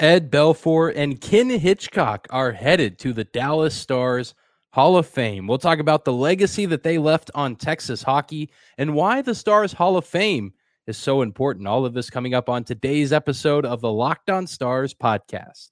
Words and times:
Ed 0.00 0.30
Belfour 0.30 0.90
and 0.96 1.20
Ken 1.20 1.50
Hitchcock 1.50 2.26
are 2.30 2.52
headed 2.52 2.98
to 3.00 3.12
the 3.12 3.24
Dallas 3.24 3.74
Stars 3.74 4.34
Hall 4.72 4.96
of 4.96 5.06
Fame. 5.06 5.46
We'll 5.46 5.58
talk 5.58 5.78
about 5.78 6.06
the 6.06 6.12
legacy 6.12 6.64
that 6.64 6.82
they 6.82 6.96
left 6.96 7.30
on 7.34 7.54
Texas 7.54 8.02
hockey 8.02 8.50
and 8.78 8.94
why 8.94 9.20
the 9.20 9.34
Stars 9.34 9.74
Hall 9.74 9.98
of 9.98 10.06
Fame 10.06 10.54
is 10.86 10.96
so 10.96 11.20
important. 11.20 11.68
All 11.68 11.84
of 11.84 11.92
this 11.92 12.08
coming 12.08 12.32
up 12.32 12.48
on 12.48 12.64
today's 12.64 13.12
episode 13.12 13.66
of 13.66 13.82
the 13.82 13.92
Locked 13.92 14.30
On 14.30 14.46
Stars 14.46 14.94
podcast. 14.94 15.68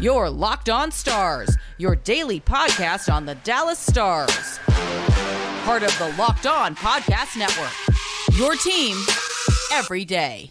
Your 0.00 0.28
Locked 0.28 0.68
On 0.68 0.90
Stars, 0.90 1.56
your 1.78 1.94
daily 1.94 2.40
podcast 2.40 3.12
on 3.12 3.24
the 3.24 3.36
Dallas 3.36 3.78
Stars. 3.78 4.58
Part 5.62 5.84
of 5.84 5.96
the 6.00 6.12
Locked 6.18 6.48
On 6.48 6.74
Podcast 6.74 7.38
Network. 7.38 7.70
Your 8.36 8.56
team 8.56 8.96
every 9.72 10.04
day. 10.04 10.50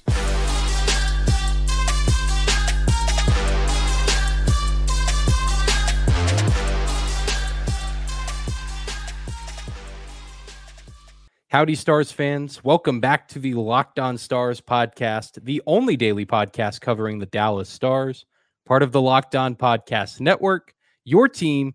Howdy, 11.52 11.74
Stars 11.74 12.12
fans. 12.12 12.64
Welcome 12.64 13.00
back 13.00 13.28
to 13.30 13.40
the 13.40 13.56
Locked 13.56 13.98
On 13.98 14.20
Stars 14.20 14.62
podcast, 14.62 15.44
the 15.44 15.64
only 15.66 15.98
daily 15.98 16.24
podcast 16.24 16.80
covering 16.80 17.18
the 17.18 17.26
Dallas 17.26 17.68
Stars, 17.68 18.24
part 18.68 18.84
of 18.84 18.92
the 18.92 19.02
Locked 19.02 19.36
On 19.36 19.56
Podcast 19.56 20.22
Network, 20.22 20.76
your 21.06 21.28
team 21.28 21.74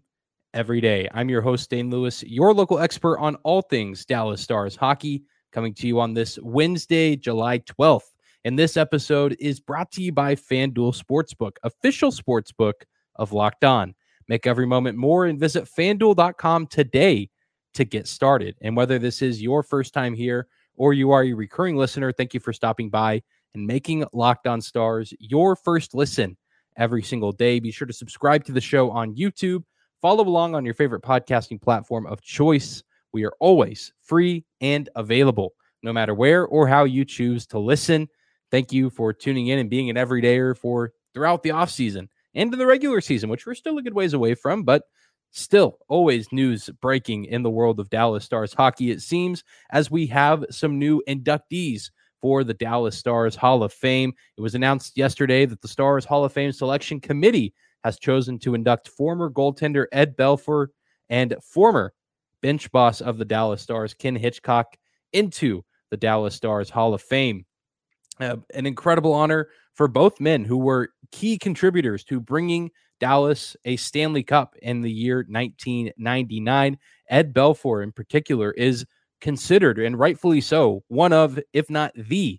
every 0.52 0.80
day. 0.80 1.08
I'm 1.12 1.28
your 1.28 1.42
host, 1.42 1.70
Dane 1.70 1.90
Lewis, 1.90 2.22
your 2.22 2.54
local 2.54 2.78
expert 2.78 3.18
on 3.18 3.34
all 3.42 3.62
things 3.62 4.04
Dallas 4.04 4.40
Stars 4.40 4.76
hockey, 4.76 5.24
coming 5.50 5.74
to 5.74 5.88
you 5.88 5.98
on 5.98 6.14
this 6.14 6.38
Wednesday, 6.40 7.16
July 7.16 7.58
12th. 7.58 8.12
And 8.44 8.56
this 8.56 8.76
episode 8.76 9.34
is 9.40 9.58
brought 9.58 9.90
to 9.90 10.02
you 10.02 10.12
by 10.12 10.36
FanDuel 10.36 10.96
Sportsbook, 10.96 11.56
official 11.64 12.12
sportsbook 12.12 12.74
of 13.16 13.32
Locked 13.32 13.64
On. 13.64 13.92
Make 14.28 14.46
every 14.46 14.66
moment 14.66 14.96
more 14.96 15.26
and 15.26 15.40
visit 15.40 15.64
fanduel.com 15.64 16.68
today 16.68 17.28
to 17.74 17.84
get 17.84 18.08
started. 18.08 18.56
And 18.60 18.76
whether 18.76 18.98
this 18.98 19.22
is 19.22 19.42
your 19.42 19.62
first 19.62 19.92
time 19.92 20.14
here 20.14 20.48
or 20.76 20.92
you 20.92 21.10
are 21.10 21.24
a 21.24 21.32
recurring 21.32 21.76
listener, 21.76 22.12
thank 22.12 22.34
you 22.34 22.40
for 22.40 22.52
stopping 22.52 22.90
by 22.90 23.22
and 23.54 23.66
making 23.66 24.04
Locked 24.12 24.46
On 24.46 24.60
Stars 24.60 25.12
your 25.18 25.54
first 25.56 25.94
listen 25.94 26.36
every 26.76 27.02
single 27.02 27.32
day. 27.32 27.60
Be 27.60 27.70
sure 27.70 27.86
to 27.86 27.92
subscribe 27.92 28.44
to 28.44 28.52
the 28.52 28.60
show 28.60 28.90
on 28.90 29.14
YouTube, 29.14 29.62
follow 30.02 30.26
along 30.26 30.54
on 30.54 30.64
your 30.64 30.74
favorite 30.74 31.02
podcasting 31.02 31.60
platform 31.60 32.06
of 32.06 32.20
choice. 32.20 32.82
We 33.12 33.24
are 33.24 33.34
always 33.38 33.92
free 34.02 34.44
and 34.60 34.88
available, 34.96 35.52
no 35.82 35.92
matter 35.92 36.14
where 36.14 36.46
or 36.46 36.66
how 36.66 36.84
you 36.84 37.04
choose 37.04 37.46
to 37.48 37.58
listen. 37.58 38.08
Thank 38.50 38.72
you 38.72 38.90
for 38.90 39.12
tuning 39.12 39.48
in 39.48 39.58
and 39.58 39.70
being 39.70 39.90
an 39.90 39.96
everydayer 39.96 40.56
for 40.56 40.92
throughout 41.12 41.42
the 41.42 41.52
off 41.52 41.70
season 41.70 42.08
and 42.34 42.52
in 42.52 42.58
the 42.58 42.66
regular 42.66 43.00
season, 43.00 43.30
which 43.30 43.46
we're 43.46 43.54
still 43.54 43.78
a 43.78 43.82
good 43.82 43.94
ways 43.94 44.14
away 44.14 44.34
from, 44.34 44.64
but 44.64 44.82
Still, 45.36 45.78
always 45.88 46.30
news 46.30 46.70
breaking 46.80 47.24
in 47.24 47.42
the 47.42 47.50
world 47.50 47.80
of 47.80 47.90
Dallas 47.90 48.24
Stars 48.24 48.54
hockey, 48.54 48.92
it 48.92 49.02
seems, 49.02 49.42
as 49.72 49.90
we 49.90 50.06
have 50.06 50.44
some 50.48 50.78
new 50.78 51.02
inductees 51.08 51.90
for 52.22 52.44
the 52.44 52.54
Dallas 52.54 52.96
Stars 52.96 53.34
Hall 53.34 53.64
of 53.64 53.72
Fame. 53.72 54.12
It 54.36 54.40
was 54.40 54.54
announced 54.54 54.96
yesterday 54.96 55.44
that 55.44 55.60
the 55.60 55.66
Stars 55.66 56.04
Hall 56.04 56.24
of 56.24 56.32
Fame 56.32 56.52
selection 56.52 57.00
committee 57.00 57.52
has 57.82 57.98
chosen 57.98 58.38
to 58.38 58.54
induct 58.54 58.86
former 58.86 59.28
goaltender 59.28 59.86
Ed 59.90 60.16
Belfour 60.16 60.68
and 61.08 61.34
former 61.42 61.92
bench 62.40 62.70
boss 62.70 63.00
of 63.00 63.18
the 63.18 63.24
Dallas 63.24 63.60
Stars, 63.60 63.92
Ken 63.92 64.14
Hitchcock, 64.14 64.76
into 65.12 65.64
the 65.90 65.96
Dallas 65.96 66.36
Stars 66.36 66.70
Hall 66.70 66.94
of 66.94 67.02
Fame. 67.02 67.44
Uh, 68.20 68.36
an 68.54 68.66
incredible 68.66 69.12
honor 69.12 69.48
for 69.72 69.88
both 69.88 70.20
men 70.20 70.44
who 70.44 70.58
were 70.58 70.90
key 71.10 71.36
contributors 71.36 72.04
to 72.04 72.20
bringing 72.20 72.70
Dallas 73.00 73.56
a 73.64 73.76
Stanley 73.76 74.22
Cup 74.22 74.54
in 74.62 74.80
the 74.80 74.90
year 74.90 75.24
1999. 75.28 76.78
Ed 77.10 77.34
Belfour, 77.34 77.82
in 77.82 77.92
particular, 77.92 78.52
is 78.52 78.86
considered, 79.20 79.78
and 79.78 79.98
rightfully 79.98 80.40
so, 80.40 80.82
one 80.88 81.12
of, 81.12 81.38
if 81.52 81.70
not 81.70 81.92
the 81.96 82.38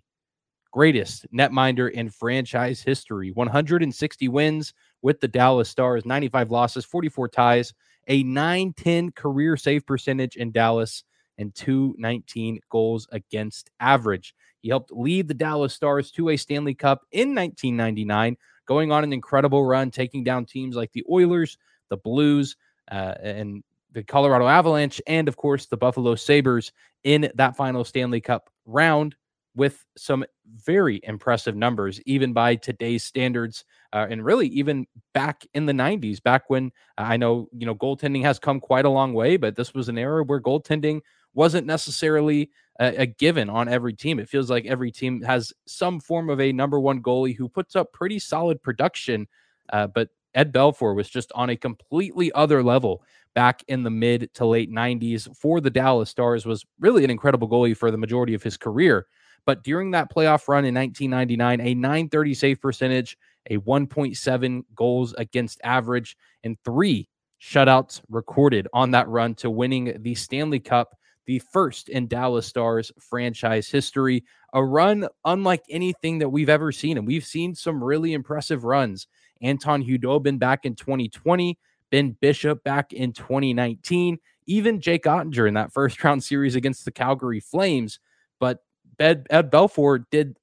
greatest 0.72 1.26
netminder 1.32 1.90
in 1.90 2.10
franchise 2.10 2.82
history. 2.82 3.30
160 3.32 4.28
wins 4.28 4.74
with 5.02 5.20
the 5.20 5.28
Dallas 5.28 5.68
Stars, 5.68 6.04
95 6.04 6.50
losses, 6.50 6.84
44 6.84 7.28
ties, 7.28 7.72
a 8.08 8.22
910 8.22 9.12
career 9.12 9.56
save 9.56 9.86
percentage 9.86 10.36
in 10.36 10.52
Dallas, 10.52 11.02
and 11.38 11.54
219 11.54 12.60
goals 12.70 13.06
against 13.12 13.70
average. 13.80 14.34
He 14.60 14.68
helped 14.68 14.92
lead 14.92 15.28
the 15.28 15.34
Dallas 15.34 15.74
Stars 15.74 16.10
to 16.12 16.30
a 16.30 16.36
Stanley 16.36 16.74
Cup 16.74 17.02
in 17.12 17.34
1999 17.34 18.36
going 18.66 18.92
on 18.92 19.04
an 19.04 19.12
incredible 19.12 19.64
run, 19.64 19.90
taking 19.90 20.24
down 20.24 20.44
teams 20.44 20.76
like 20.76 20.92
the 20.92 21.04
Oilers, 21.10 21.58
the 21.88 21.96
Blues, 21.96 22.56
uh, 22.90 23.14
and 23.20 23.62
the 23.92 24.02
Colorado 24.02 24.46
Avalanche, 24.46 25.00
and 25.06 25.28
of 25.28 25.36
course 25.36 25.66
the 25.66 25.76
Buffalo 25.76 26.14
Sabres 26.14 26.72
in 27.04 27.30
that 27.34 27.56
final 27.56 27.84
Stanley 27.84 28.20
Cup 28.20 28.50
round 28.66 29.16
with 29.54 29.84
some 29.96 30.24
very 30.64 31.00
impressive 31.02 31.56
numbers, 31.56 32.00
even 32.04 32.32
by 32.34 32.54
today's 32.54 33.02
standards, 33.02 33.64
uh, 33.94 34.06
and 34.10 34.24
really 34.24 34.48
even 34.48 34.86
back 35.14 35.46
in 35.54 35.64
the 35.64 35.72
90s, 35.72 36.22
back 36.22 36.48
when 36.48 36.70
uh, 36.98 37.02
I 37.02 37.16
know, 37.16 37.48
you 37.52 37.64
know, 37.64 37.74
goaltending 37.74 38.22
has 38.22 38.38
come 38.38 38.60
quite 38.60 38.84
a 38.84 38.90
long 38.90 39.14
way, 39.14 39.38
but 39.38 39.56
this 39.56 39.72
was 39.72 39.88
an 39.88 39.96
era 39.96 40.22
where 40.22 40.40
goaltending 40.40 41.00
wasn't 41.32 41.66
necessarily 41.66 42.50
a, 42.78 43.02
a, 43.02 43.06
given 43.06 43.48
on 43.48 43.68
every 43.68 43.92
team. 43.92 44.18
It 44.18 44.28
feels 44.28 44.50
like 44.50 44.66
every 44.66 44.90
team 44.90 45.22
has 45.22 45.52
some 45.66 46.00
form 46.00 46.30
of 46.30 46.40
a 46.40 46.52
number 46.52 46.78
one 46.78 47.02
goalie 47.02 47.36
who 47.36 47.48
puts 47.48 47.76
up 47.76 47.92
pretty 47.92 48.18
solid 48.18 48.62
production. 48.62 49.26
Uh, 49.72 49.86
but 49.86 50.10
Ed 50.34 50.52
Belfour 50.52 50.94
was 50.94 51.08
just 51.08 51.32
on 51.34 51.50
a 51.50 51.56
completely 51.56 52.30
other 52.32 52.62
level 52.62 53.02
back 53.34 53.62
in 53.68 53.82
the 53.82 53.90
mid 53.90 54.32
to 54.34 54.46
late 54.46 54.70
90s 54.70 55.34
for 55.36 55.60
the 55.60 55.70
Dallas 55.70 56.10
Stars 56.10 56.46
was 56.46 56.64
really 56.80 57.04
an 57.04 57.10
incredible 57.10 57.48
goalie 57.48 57.76
for 57.76 57.90
the 57.90 57.98
majority 57.98 58.34
of 58.34 58.42
his 58.42 58.56
career. 58.56 59.06
But 59.44 59.62
during 59.62 59.92
that 59.92 60.12
playoff 60.12 60.48
run 60.48 60.64
in 60.64 60.74
1999, 60.74 61.60
a 61.60 61.74
930 61.74 62.34
save 62.34 62.60
percentage, 62.60 63.16
a 63.48 63.58
1.7 63.58 64.62
goals 64.74 65.14
against 65.14 65.60
average, 65.62 66.16
and 66.42 66.56
three 66.64 67.08
shutouts 67.40 68.00
recorded 68.08 68.66
on 68.72 68.90
that 68.90 69.08
run 69.08 69.34
to 69.36 69.50
winning 69.50 69.96
the 70.02 70.14
Stanley 70.14 70.58
Cup 70.58 70.96
the 71.26 71.38
first 71.38 71.88
in 71.88 72.06
Dallas 72.06 72.46
Stars 72.46 72.92
franchise 72.98 73.68
history. 73.68 74.24
A 74.52 74.64
run 74.64 75.06
unlike 75.24 75.64
anything 75.68 76.18
that 76.18 76.28
we've 76.28 76.48
ever 76.48 76.72
seen. 76.72 76.96
And 76.98 77.06
we've 77.06 77.26
seen 77.26 77.54
some 77.54 77.82
really 77.82 78.12
impressive 78.12 78.64
runs. 78.64 79.06
Anton 79.42 79.84
Khudobin 79.84 80.38
back 80.38 80.64
in 80.64 80.74
2020, 80.74 81.58
Ben 81.90 82.16
Bishop 82.20 82.64
back 82.64 82.92
in 82.92 83.12
2019, 83.12 84.18
even 84.46 84.80
Jake 84.80 85.04
Oettinger 85.04 85.46
in 85.46 85.54
that 85.54 85.72
first 85.74 86.02
round 86.02 86.24
series 86.24 86.54
against 86.54 86.84
the 86.84 86.92
Calgary 86.92 87.40
Flames. 87.40 87.98
But 88.40 88.60
Ed, 88.98 89.26
Ed 89.30 89.50
Belfour 89.50 90.04
did 90.10 90.36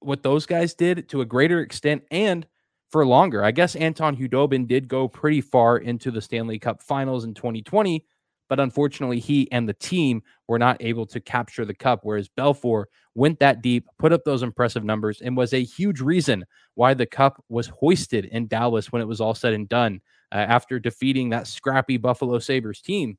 what 0.00 0.22
those 0.22 0.46
guys 0.46 0.74
did 0.74 1.08
to 1.10 1.20
a 1.20 1.26
greater 1.26 1.60
extent 1.60 2.04
and 2.10 2.46
for 2.90 3.06
longer. 3.06 3.44
I 3.44 3.50
guess 3.52 3.76
Anton 3.76 4.16
Khudobin 4.16 4.66
did 4.66 4.88
go 4.88 5.06
pretty 5.06 5.40
far 5.40 5.78
into 5.78 6.10
the 6.10 6.20
Stanley 6.20 6.58
Cup 6.58 6.82
finals 6.82 7.24
in 7.24 7.34
2020, 7.34 8.04
but 8.50 8.60
unfortunately, 8.60 9.20
he 9.20 9.50
and 9.52 9.68
the 9.68 9.74
team 9.74 10.22
were 10.48 10.58
not 10.58 10.76
able 10.80 11.06
to 11.06 11.20
capture 11.20 11.64
the 11.64 11.72
cup. 11.72 12.00
Whereas 12.02 12.28
Belfour 12.28 12.86
went 13.14 13.38
that 13.38 13.62
deep, 13.62 13.86
put 13.96 14.12
up 14.12 14.24
those 14.24 14.42
impressive 14.42 14.84
numbers, 14.84 15.20
and 15.20 15.36
was 15.36 15.54
a 15.54 15.62
huge 15.62 16.00
reason 16.00 16.44
why 16.74 16.92
the 16.92 17.06
cup 17.06 17.42
was 17.48 17.68
hoisted 17.68 18.24
in 18.24 18.48
Dallas 18.48 18.90
when 18.90 19.00
it 19.00 19.08
was 19.08 19.20
all 19.20 19.34
said 19.34 19.52
and 19.52 19.68
done 19.68 20.00
uh, 20.32 20.38
after 20.38 20.80
defeating 20.80 21.30
that 21.30 21.46
scrappy 21.46 21.96
Buffalo 21.96 22.40
Sabres 22.40 22.82
team. 22.82 23.16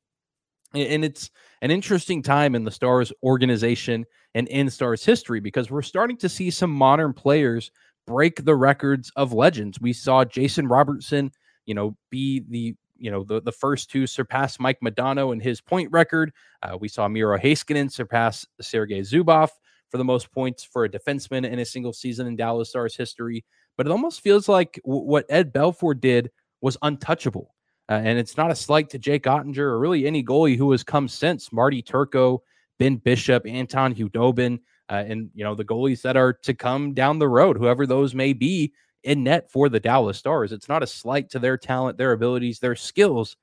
And 0.74 1.04
it's 1.06 1.32
an 1.62 1.72
interesting 1.72 2.22
time 2.22 2.54
in 2.54 2.66
the 2.66 2.72
Stars 2.72 3.14
organization 3.24 4.06
and 4.36 4.50
in 4.50 4.70
Stars 4.70 5.06
history 5.06 5.40
because 5.40 5.72
we're 5.72 5.82
starting 5.82 6.18
to 6.18 6.30
see 6.30 6.52
some 6.52 6.72
modern 6.72 7.14
players 7.14 7.72
break 8.06 8.44
the 8.44 8.56
records 8.56 9.12
of 9.16 9.32
legends. 9.32 9.80
We 9.80 9.94
saw 9.94 10.26
Jason 10.26 10.68
Robertson, 10.68 11.32
you 11.66 11.74
know, 11.74 11.96
be 12.10 12.44
the 12.50 12.76
you 13.02 13.12
know 13.12 13.24
the, 13.24 13.42
the 13.42 13.52
first 13.52 13.90
to 13.92 14.08
surpass 14.08 14.60
Mike 14.60 14.80
Modano 14.82 15.34
in 15.34 15.40
his 15.40 15.60
point 15.60 15.92
record. 15.92 16.32
Uh, 16.62 16.78
we 16.80 16.88
saw 16.88 17.08
Miro 17.08 17.38
Heiskanen 17.38 17.92
surpass 17.92 18.46
Sergei 18.62 19.02
Zubov 19.02 19.50
for 19.90 19.98
the 19.98 20.04
most 20.04 20.32
points 20.32 20.64
for 20.64 20.86
a 20.86 20.90
defenseman 20.90 21.46
in 21.46 21.60
a 21.60 21.66
single 21.66 21.94
season 21.94 22.28
in 22.28 22.36
Dallas 22.36 22.70
Stars 22.70 22.96
history. 22.96 23.44
But 23.78 23.88
it 23.88 23.92
almost 23.92 24.22
feels 24.22 24.48
like 24.48 24.80
w- 24.86 25.04
what 25.04 25.26
Ed 25.30 25.54
Belfour 25.54 26.00
did 26.00 26.32
was 26.62 26.78
untouchable. 26.82 27.54
Uh, 27.90 27.96
and 27.96 28.18
it's 28.18 28.38
not 28.38 28.52
a 28.52 28.56
slight 28.56 28.90
to 28.92 29.00
Jake 29.00 29.24
Oettinger 29.24 29.58
or 29.58 29.80
really 29.80 30.08
any 30.08 30.24
goalie 30.24 30.56
who 30.56 30.72
has 30.72 30.84
come 30.84 31.10
since 31.10 31.52
Marty 31.52 31.82
Turco, 31.82 32.42
Ben 32.80 32.96
Bishop, 32.96 33.46
Anton 33.46 33.94
Khudobin, 33.94 34.60
uh, 34.90 35.04
and 35.08 35.30
you 35.34 35.44
know 35.44 35.56
the 35.56 35.66
goalies 35.66 36.02
that 36.04 36.16
are 36.16 36.34
to 36.34 36.54
come 36.54 36.94
down 36.94 37.20
the 37.20 37.28
road, 37.28 37.58
whoever 37.58 37.86
those 37.86 38.14
may 38.16 38.34
be 38.34 38.74
in 39.04 39.24
net 39.24 39.52
for 39.52 39.70
the 39.70 39.80
Dallas 39.80 40.18
Stars. 40.18 40.52
It's 40.52 40.70
not 40.70 40.84
a 40.84 40.88
slight 40.88 41.30
to 41.32 41.40
their 41.40 41.58
talent, 41.58 41.98
their 41.98 42.12
abilities, 42.12 42.60
their 42.60 42.76
skills, 42.76 43.38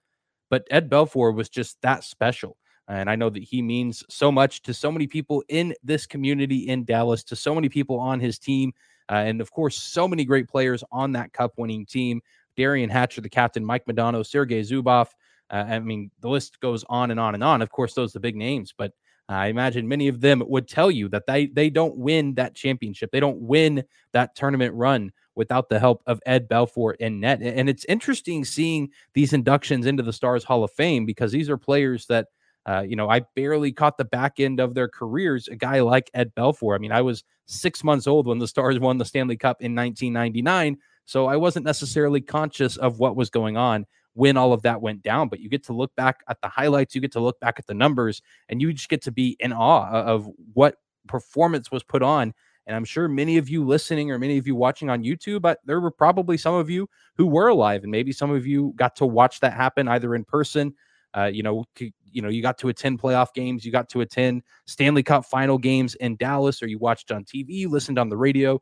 but 0.51 0.67
Ed 0.71 0.89
Belfour 0.91 1.35
was 1.35 1.49
just 1.49 1.81
that 1.83 2.05
special. 2.05 2.57
And 2.89 3.11
I 3.11 3.17
know 3.17 3.29
that 3.29 3.43
he 3.43 3.61
means 3.61 4.03
so 4.09 4.33
much 4.33 4.63
to 4.63 4.73
so 4.73 4.91
many 4.91 5.07
people 5.07 5.43
in 5.49 5.75
this 5.83 6.07
community 6.07 6.69
in 6.69 6.85
Dallas, 6.85 7.23
to 7.25 7.37
so 7.37 7.55
many 7.55 7.69
people 7.69 7.99
on 8.01 8.19
his 8.19 8.39
team. 8.39 8.73
Uh, 9.11 9.17
and 9.27 9.41
of 9.41 9.51
course, 9.51 9.77
so 9.77 10.09
many 10.09 10.25
great 10.25 10.49
players 10.49 10.83
on 10.91 11.13
that 11.13 11.33
cup 11.33 11.53
winning 11.59 11.85
team. 11.85 12.23
Derian 12.57 12.91
Hatcher, 12.91 13.21
the 13.21 13.29
captain, 13.29 13.65
Mike 13.65 13.85
Modano, 13.87 14.25
Sergei 14.25 14.63
Zubov. 14.63 15.09
Uh, 15.51 15.65
I 15.69 15.79
mean, 15.81 16.11
the 16.21 16.29
list 16.29 16.61
goes 16.61 16.85
on 16.89 17.11
and 17.11 17.21
on 17.21 17.35
and 17.35 17.45
on. 17.45 17.63
Of 17.63 17.71
course, 17.71 17.95
those 17.95 18.13
are 18.13 18.19
the 18.19 18.21
big 18.21 18.37
names, 18.37 18.75
but 18.77 18.93
I 19.29 19.49
imagine 19.49 19.87
many 19.87 20.09
of 20.09 20.21
them 20.21 20.43
would 20.47 20.67
tell 20.67 20.91
you 20.91 21.09
that 21.11 21.27
they 21.27 21.47
they 21.47 21.69
don't 21.69 21.97
win 21.97 22.35
that 22.35 22.55
championship. 22.55 23.11
They 23.11 23.21
don't 23.21 23.41
win 23.41 23.85
that 24.13 24.35
tournament 24.35 24.75
run 24.75 25.13
without 25.39 25.71
the 25.71 25.79
help 25.79 26.03
of 26.07 26.21
Ed 26.27 26.49
Belfour 26.49 26.95
and 27.01 27.21
net. 27.21 27.41
And 27.41 27.71
it's 27.71 27.87
interesting 27.87 28.45
seeing 28.45 28.91
these 29.15 29.33
inductions 29.33 29.87
into 29.87 30.03
the 30.03 30.13
Stars 30.13 30.45
Hall 30.45 30.65
of 30.65 30.73
Fame 30.73 31.07
because 31.07 31.33
these 31.33 31.49
are 31.49 31.57
players 31.57 32.07
that 32.07 32.27
uh, 32.67 32.83
you 32.83 32.97
know, 32.97 33.09
I 33.09 33.21
barely 33.35 33.73
caught 33.73 33.97
the 33.97 34.05
back 34.05 34.41
end 34.41 34.61
of 34.61 34.75
their 34.75 34.89
careers. 34.89 35.49
A 35.49 35.57
guy 35.57 35.81
like 35.81 36.11
Ed 36.13 36.35
Belfour. 36.37 36.75
I 36.75 36.79
mean, 36.79 36.93
I 36.93 37.01
was 37.01 37.25
six 37.47 37.83
months 37.83 38.07
old 38.07 38.27
when 38.27 38.39
the 38.39 38.47
Stars 38.47 38.79
won 38.79 38.99
the 38.99 39.07
Stanley 39.07 39.39
Cup 39.39 39.63
in 39.63 39.75
1999. 39.75 40.77
So 41.07 41.27
I 41.27 41.37
wasn't 41.37 41.65
necessarily 41.65 42.21
conscious 42.21 42.77
of 42.77 42.99
what 42.99 43.17
was 43.17 43.31
going 43.31 43.57
on 43.57 43.87
when 44.13 44.37
all 44.37 44.53
of 44.53 44.61
that 44.63 44.83
went 44.83 45.03
down. 45.03 45.31
But 45.31 45.41
you 45.41 45.49
get 45.49 45.65
to 45.65 45.73
look 45.73 45.97
back 45.97 46.23
at 46.29 46.43
the 46.43 46.49
highlights, 46.49 46.95
you 46.95 47.01
get 47.01 47.13
to 47.13 47.21
look 47.21 47.41
back 47.41 47.59
at 47.59 47.67
the 47.67 47.73
numbers, 47.73 48.21
and 48.51 48.61
you 48.61 48.71
just 48.75 48.91
get 48.91 49.01
to 49.05 49.13
be 49.13 49.37
in 49.41 49.55
awe 49.55 49.89
of 49.91 50.29
what 50.53 50.77
performance 51.07 51.71
was 51.73 51.83
put 51.83 52.03
on. 52.03 52.35
And 52.69 52.77
I'm 52.77 52.85
sure 52.85 53.09
many 53.09 53.39
of 53.39 53.49
you 53.49 53.65
listening 53.65 54.13
or 54.13 54.19
many 54.19 54.39
of 54.39 54.47
you 54.47 54.55
watching 54.55 54.91
on 54.91 55.03
YouTube, 55.03 55.41
but 55.43 55.59
there 55.65 55.81
were 55.81 55.91
probably 55.91 56.37
some 56.37 56.55
of 56.55 56.69
you 56.71 56.89
who 57.17 57.27
were 57.27 57.49
alive, 57.49 57.83
and 57.83 57.91
maybe 57.91 58.13
some 58.13 58.31
of 58.31 58.47
you 58.47 58.75
got 58.77 58.95
to 58.97 59.07
watch 59.07 59.41
that 59.41 59.55
happen 59.55 59.89
either 59.89 60.15
in 60.15 60.25
person. 60.25 60.75
Uh, 61.17 61.31
you 61.33 61.43
know, 61.43 61.65
you 62.05 62.23
know, 62.23 62.29
you 62.29 62.43
got 62.43 62.59
to 62.59 62.69
attend 62.69 63.01
playoff 63.01 63.33
games, 63.35 63.65
you 63.65 63.73
got 63.73 63.89
to 63.89 64.03
attend 64.03 64.43
Stanley 64.67 65.03
Cup 65.03 65.25
final 65.25 65.57
games 65.59 65.95
in 65.97 66.17
Dallas, 66.17 66.63
or 66.63 66.67
you 66.67 66.79
watched 66.79 67.11
on 67.11 67.25
TV, 67.25 67.67
listened 67.67 67.99
on 67.99 68.11
the 68.11 68.17
radio, 68.17 68.61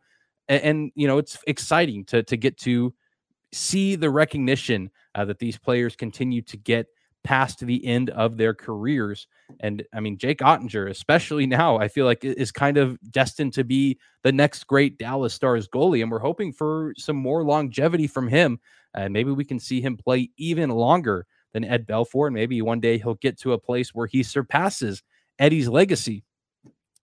and, 0.48 0.62
and 0.62 0.92
you 0.94 1.08
know, 1.08 1.18
it's 1.18 1.36
exciting 1.48 2.04
to 2.06 2.22
to 2.22 2.36
get 2.36 2.56
to 2.58 2.94
see 3.52 3.96
the 3.96 4.10
recognition 4.10 4.90
uh, 5.14 5.24
that 5.24 5.38
these 5.38 5.58
players 5.58 5.96
continue 5.96 6.42
to 6.42 6.56
get 6.56 6.86
past 7.26 7.58
the 7.58 7.84
end 7.84 8.10
of 8.10 8.36
their 8.36 8.54
careers. 8.54 9.26
And 9.58 9.82
I 9.92 9.98
mean, 9.98 10.16
Jake 10.16 10.38
Oettinger, 10.38 10.88
especially 10.88 11.44
now, 11.44 11.76
I 11.76 11.88
feel 11.88 12.04
like 12.04 12.24
is 12.24 12.52
kind 12.52 12.76
of 12.76 12.96
destined 13.10 13.52
to 13.54 13.64
be 13.64 13.98
the 14.22 14.30
next 14.30 14.68
great 14.68 14.96
Dallas 14.96 15.34
Stars 15.34 15.66
goalie. 15.66 16.02
And 16.02 16.10
we're 16.10 16.20
hoping 16.20 16.52
for 16.52 16.94
some 16.96 17.16
more 17.16 17.42
longevity 17.42 18.06
from 18.06 18.28
him. 18.28 18.60
And 18.94 19.12
maybe 19.12 19.32
we 19.32 19.44
can 19.44 19.58
see 19.58 19.80
him 19.80 19.96
play 19.96 20.30
even 20.36 20.70
longer 20.70 21.26
than 21.52 21.64
Ed 21.64 21.84
Belfour. 21.84 22.28
And 22.28 22.34
maybe 22.34 22.62
one 22.62 22.78
day 22.78 22.96
he'll 22.96 23.14
get 23.14 23.40
to 23.40 23.54
a 23.54 23.58
place 23.58 23.92
where 23.92 24.06
he 24.06 24.22
surpasses 24.22 25.02
Eddie's 25.40 25.68
legacy. 25.68 26.22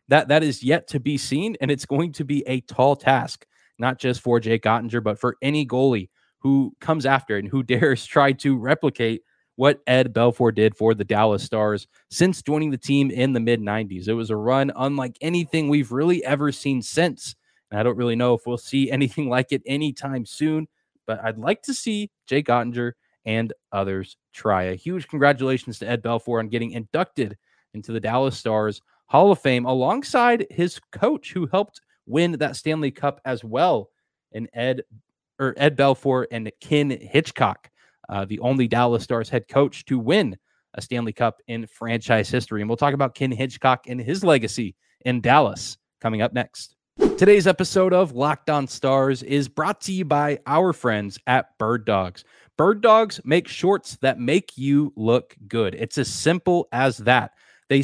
That 0.07 0.29
that 0.29 0.41
is 0.41 0.63
yet 0.63 0.87
to 0.89 1.01
be 1.01 1.17
seen, 1.17 1.57
and 1.59 1.69
it's 1.69 1.85
going 1.85 2.13
to 2.13 2.23
be 2.23 2.43
a 2.47 2.61
tall 2.61 2.95
task, 2.95 3.45
not 3.77 3.99
just 3.99 4.21
for 4.21 4.39
Jake 4.39 4.63
Oettinger, 4.63 5.03
but 5.03 5.19
for 5.19 5.35
any 5.41 5.65
goalie 5.65 6.09
who 6.39 6.73
comes 6.79 7.05
after 7.05 7.37
and 7.37 7.49
who 7.49 7.61
dares 7.73 8.05
try 8.05 8.31
to 8.33 8.57
replicate 8.57 9.21
what 9.55 9.81
Ed 9.85 10.13
Belfour 10.13 10.53
did 10.53 10.75
for 10.75 10.93
the 10.93 11.03
Dallas 11.03 11.43
Stars 11.43 11.87
since 12.09 12.41
joining 12.41 12.71
the 12.71 12.77
team 12.77 13.11
in 13.11 13.33
the 13.33 13.39
mid 13.39 13.61
90s. 13.61 14.07
It 14.07 14.13
was 14.13 14.29
a 14.29 14.35
run 14.35 14.71
unlike 14.75 15.17
anything 15.21 15.69
we've 15.69 15.91
really 15.91 16.23
ever 16.25 16.51
seen 16.51 16.81
since. 16.81 17.35
And 17.69 17.79
I 17.79 17.83
don't 17.83 17.97
really 17.97 18.15
know 18.15 18.33
if 18.33 18.45
we'll 18.45 18.57
see 18.57 18.91
anything 18.91 19.29
like 19.29 19.51
it 19.51 19.61
anytime 19.65 20.25
soon, 20.25 20.67
but 21.05 21.23
I'd 21.23 21.37
like 21.37 21.61
to 21.63 21.73
see 21.73 22.11
Jake 22.27 22.47
Oettinger 22.47 22.93
and 23.25 23.53
others 23.71 24.17
try. 24.33 24.63
A 24.63 24.75
huge 24.75 25.07
congratulations 25.07 25.79
to 25.79 25.89
Ed 25.89 26.03
Belfour 26.03 26.39
on 26.39 26.49
getting 26.49 26.71
inducted 26.71 27.37
into 27.73 27.91
the 27.91 27.99
Dallas 27.99 28.37
Stars 28.37 28.81
Hall 29.07 29.31
of 29.31 29.39
Fame 29.39 29.65
alongside 29.65 30.45
his 30.49 30.79
coach 30.91 31.33
who 31.33 31.47
helped 31.47 31.81
win 32.05 32.33
that 32.33 32.55
Stanley 32.55 32.91
Cup 32.91 33.21
as 33.25 33.43
well. 33.43 33.89
And 34.33 34.49
Ed 34.53 34.81
or 35.39 35.53
Ed 35.57 35.77
Belfour 35.77 36.25
and 36.31 36.51
Ken 36.59 36.89
Hitchcock, 36.89 37.69
uh, 38.09 38.25
the 38.25 38.39
only 38.39 38.67
Dallas 38.67 39.03
Stars 39.03 39.29
head 39.29 39.47
coach 39.47 39.85
to 39.85 39.99
win 39.99 40.37
a 40.75 40.81
Stanley 40.81 41.13
Cup 41.13 41.37
in 41.47 41.67
franchise 41.67 42.29
history. 42.29 42.61
And 42.61 42.69
we'll 42.69 42.77
talk 42.77 42.93
about 42.93 43.15
Ken 43.15 43.31
Hitchcock 43.31 43.87
and 43.87 43.99
his 43.99 44.23
legacy 44.23 44.75
in 45.05 45.21
Dallas 45.21 45.77
coming 46.01 46.21
up 46.21 46.33
next. 46.33 46.75
Today's 47.17 47.47
episode 47.47 47.93
of 47.93 48.13
Locked 48.13 48.49
On 48.49 48.67
Stars 48.67 49.23
is 49.23 49.47
brought 49.47 49.81
to 49.81 49.91
you 49.91 50.05
by 50.05 50.39
our 50.45 50.73
friends 50.73 51.17
at 51.27 51.57
Bird 51.57 51.85
Dogs. 51.85 52.23
Bird 52.57 52.81
Dogs 52.81 53.19
make 53.23 53.47
shorts 53.47 53.97
that 54.01 54.19
make 54.19 54.57
you 54.57 54.93
look 54.95 55.35
good. 55.47 55.75
It's 55.75 55.97
as 55.97 56.07
simple 56.07 56.67
as 56.71 56.97
that. 56.99 57.31
They 57.69 57.83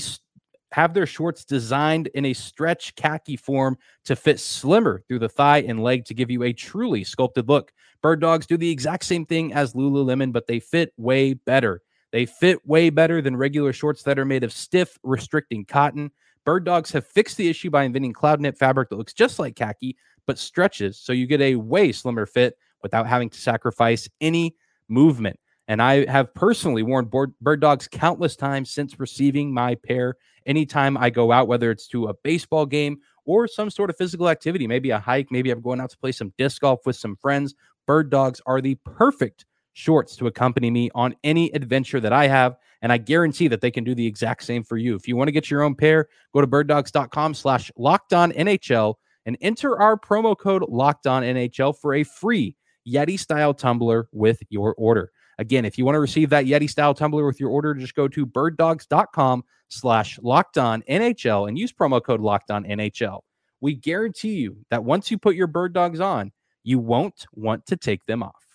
have 0.72 0.94
their 0.94 1.08
shorts 1.08 1.46
designed 1.46 2.08
in 2.14 2.26
a 2.26 2.34
stretch 2.34 2.96
khaki 2.96 3.36
form 3.36 3.78
to 4.06 4.16
fit 4.16 4.40
slimmer 4.40 5.04
through 5.08 5.20
the 5.20 5.30
thigh 5.30 5.62
and 5.62 5.82
leg 5.82 6.06
to 6.06 6.14
give 6.14 6.30
you 6.30 6.44
a 6.44 6.54
truly 6.54 7.04
sculpted 7.04 7.50
look. 7.50 7.72
Bird 8.02 8.22
Dogs 8.22 8.46
do 8.46 8.58
the 8.58 8.70
exact 8.70 9.06
same 9.06 9.26
thing 9.26 9.54
as 9.54 9.74
Lululemon, 9.74 10.32
but 10.32 10.48
they 10.48 10.60
fit 10.60 10.94
way 10.98 11.34
better. 11.34 11.82
They 12.12 12.26
fit 12.26 12.66
way 12.66 12.90
better 12.90 13.22
than 13.22 13.36
regular 13.38 13.74
shorts 13.74 14.04
that 14.04 14.18
are 14.18 14.26
made 14.26 14.44
of 14.44 14.52
stiff, 14.52 14.98
restricting 15.04 15.66
cotton. 15.66 16.12
Bird 16.46 16.64
Dogs 16.64 16.92
have 16.92 17.06
fixed 17.06 17.38
the 17.38 17.50
issue 17.50 17.70
by 17.70 17.84
inventing 17.84 18.14
cloud 18.14 18.40
knit 18.40 18.58
fabric 18.58 18.90
that 18.90 18.96
looks 18.96 19.14
just 19.14 19.38
like 19.38 19.56
khaki, 19.56 19.96
but 20.26 20.40
stretches 20.40 20.98
so 20.98 21.14
you 21.14 21.28
get 21.28 21.42
a 21.42 21.56
way 21.56 21.92
slimmer 21.92 22.26
fit 22.26 22.58
without 22.82 23.06
having 23.06 23.30
to 23.30 23.40
sacrifice 23.40 24.10
any 24.22 24.56
movement. 24.88 25.40
And 25.68 25.84
I 25.84 26.10
have 26.10 26.34
personally 26.34 26.82
worn 26.82 27.12
Bird 27.42 27.60
Dogs 27.60 27.88
countless 27.88 28.36
times 28.36 28.72
since 28.72 29.00
receiving 29.00 29.54
my 29.54 29.76
pair. 29.76 30.16
Anytime 30.48 30.98
I 30.98 31.12
go 31.12 31.32
out, 31.32 31.48
whether 31.48 31.70
it's 31.70 31.88
to 31.90 32.08
a 32.08 32.14
baseball 32.24 32.66
game 32.66 32.98
or 33.26 33.48
some 33.48 33.70
sort 33.70 33.92
of 33.92 33.98
physical 33.98 34.30
activity, 34.30 34.66
maybe 34.66 34.90
a 34.90 34.98
hike, 34.98 35.28
maybe 35.30 35.52
I'm 35.52 35.62
going 35.62 35.80
out 35.80 35.92
to 35.92 35.98
play 35.98 36.12
some 36.12 36.34
disc 36.40 36.62
golf 36.62 36.80
with 36.88 36.96
some 36.96 37.16
friends, 37.18 37.54
Bird 37.90 38.12
Dogs 38.12 38.40
are 38.46 38.62
the 38.62 38.76
perfect 38.86 39.46
shorts 39.74 40.16
to 40.18 40.28
accompany 40.28 40.70
me 40.70 40.92
on 40.94 41.16
any 41.24 41.50
adventure 41.54 42.00
that 42.00 42.14
I 42.14 42.28
have. 42.28 42.56
And 42.84 42.94
I 42.94 43.00
guarantee 43.00 43.48
that 43.48 43.62
they 43.62 43.72
can 43.72 43.84
do 43.84 43.96
the 43.96 44.06
exact 44.06 44.44
same 44.44 44.64
for 44.64 44.78
you. 44.78 44.94
If 44.94 45.08
you 45.08 45.16
want 45.16 45.30
to 45.30 45.32
get 45.32 45.50
your 45.50 45.64
own 45.64 45.74
pair, 45.74 46.08
go 46.32 46.40
to 46.40 46.46
birddogs.com 46.46 47.34
slash 47.34 47.72
locked 47.78 48.12
NHL 48.12 48.94
and 49.26 49.38
enter 49.42 49.82
our 49.82 49.98
promo 49.98 50.38
code 50.38 50.66
locked 50.70 51.08
on 51.08 51.24
NHL 51.24 51.80
for 51.82 51.96
a 51.96 52.04
free 52.04 52.56
Yeti 52.88 53.18
style 53.18 53.56
tumbler 53.56 54.08
with 54.12 54.40
your 54.50 54.76
order. 54.76 55.10
Again, 55.40 55.66
if 55.66 55.80
you 55.80 55.84
want 55.84 55.96
to 55.96 56.00
receive 56.00 56.30
that 56.30 56.46
Yeti 56.46 56.70
style 56.70 56.94
tumbler 56.94 57.26
with 57.26 57.40
your 57.40 57.50
order, 57.50 57.74
just 57.74 57.96
go 57.96 58.08
to 58.08 58.24
birddogs.com 58.24 59.44
slash 59.70 60.20
locked 60.22 60.58
NHL 60.58 61.48
and 61.48 61.58
use 61.58 61.74
promo 61.74 62.04
code 62.04 62.22
locked 62.22 62.52
on 62.52 62.66
NHL. 62.66 63.22
We 63.62 63.74
guarantee 63.74 64.36
you 64.36 64.58
that 64.70 64.84
once 64.84 65.10
you 65.10 65.18
put 65.18 65.34
your 65.34 65.48
bird 65.48 65.74
dogs 65.74 66.00
on, 66.00 66.32
you 66.64 66.80
won't 66.80 67.26
want 67.34 67.66
to 67.68 67.78
take 67.78 68.06
them 68.06 68.24
off. 68.24 68.46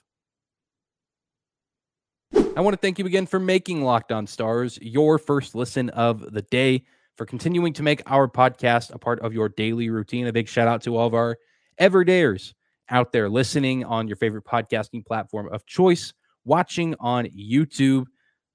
I 2.56 2.61
want 2.61 2.75
to 2.75 2.80
thank 2.80 2.99
you 2.99 3.06
again 3.06 3.26
for 3.26 3.40
making 3.40 3.82
Locked 3.82 4.12
On 4.12 4.26
Stars 4.26 4.78
your 4.80 5.18
first 5.18 5.54
listen 5.54 5.90
of 5.90 6.32
the 6.32 6.42
day, 6.42 6.84
for 7.16 7.26
continuing 7.26 7.73
to 7.73 7.82
make 7.82 8.02
our 8.11 8.28
podcast 8.28 8.92
a 8.92 8.99
part 8.99 9.20
of 9.20 9.32
your 9.32 9.49
daily 9.49 9.88
routine. 9.90 10.26
A 10.26 10.32
big 10.32 10.49
shout 10.49 10.68
out 10.68 10.82
to 10.82 10.96
all 10.96 11.06
of 11.06 11.14
our 11.14 11.37
everydayers 11.80 12.54
out 12.90 13.12
there 13.12 13.28
listening 13.28 13.84
on 13.84 14.06
your 14.06 14.16
favorite 14.16 14.44
podcasting 14.44 15.04
platform 15.06 15.49
of 15.52 15.64
choice 15.66 16.12
watching 16.44 16.94
on 17.00 17.26
YouTube, 17.26 18.04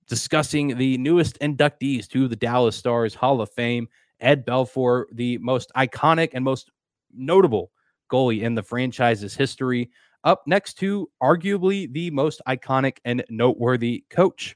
discussing 0.07 0.77
the 0.77 0.97
newest 0.97 1.39
inductees 1.39 2.07
to 2.09 2.27
the 2.27 2.35
Dallas 2.35 2.75
Stars 2.75 3.15
Hall 3.15 3.41
of 3.41 3.49
Fame. 3.51 3.87
Ed 4.19 4.45
Belfour, 4.45 5.05
the 5.13 5.37
most 5.37 5.71
iconic 5.77 6.31
and 6.33 6.43
most 6.43 6.69
notable 7.13 7.71
goalie 8.09 8.41
in 8.41 8.55
the 8.55 8.63
franchise's 8.63 9.35
history, 9.35 9.89
up 10.23 10.43
next 10.45 10.75
to 10.75 11.09
arguably 11.21 11.91
the 11.91 12.11
most 12.11 12.41
iconic 12.47 12.97
and 13.05 13.23
noteworthy 13.29 14.03
coach 14.09 14.55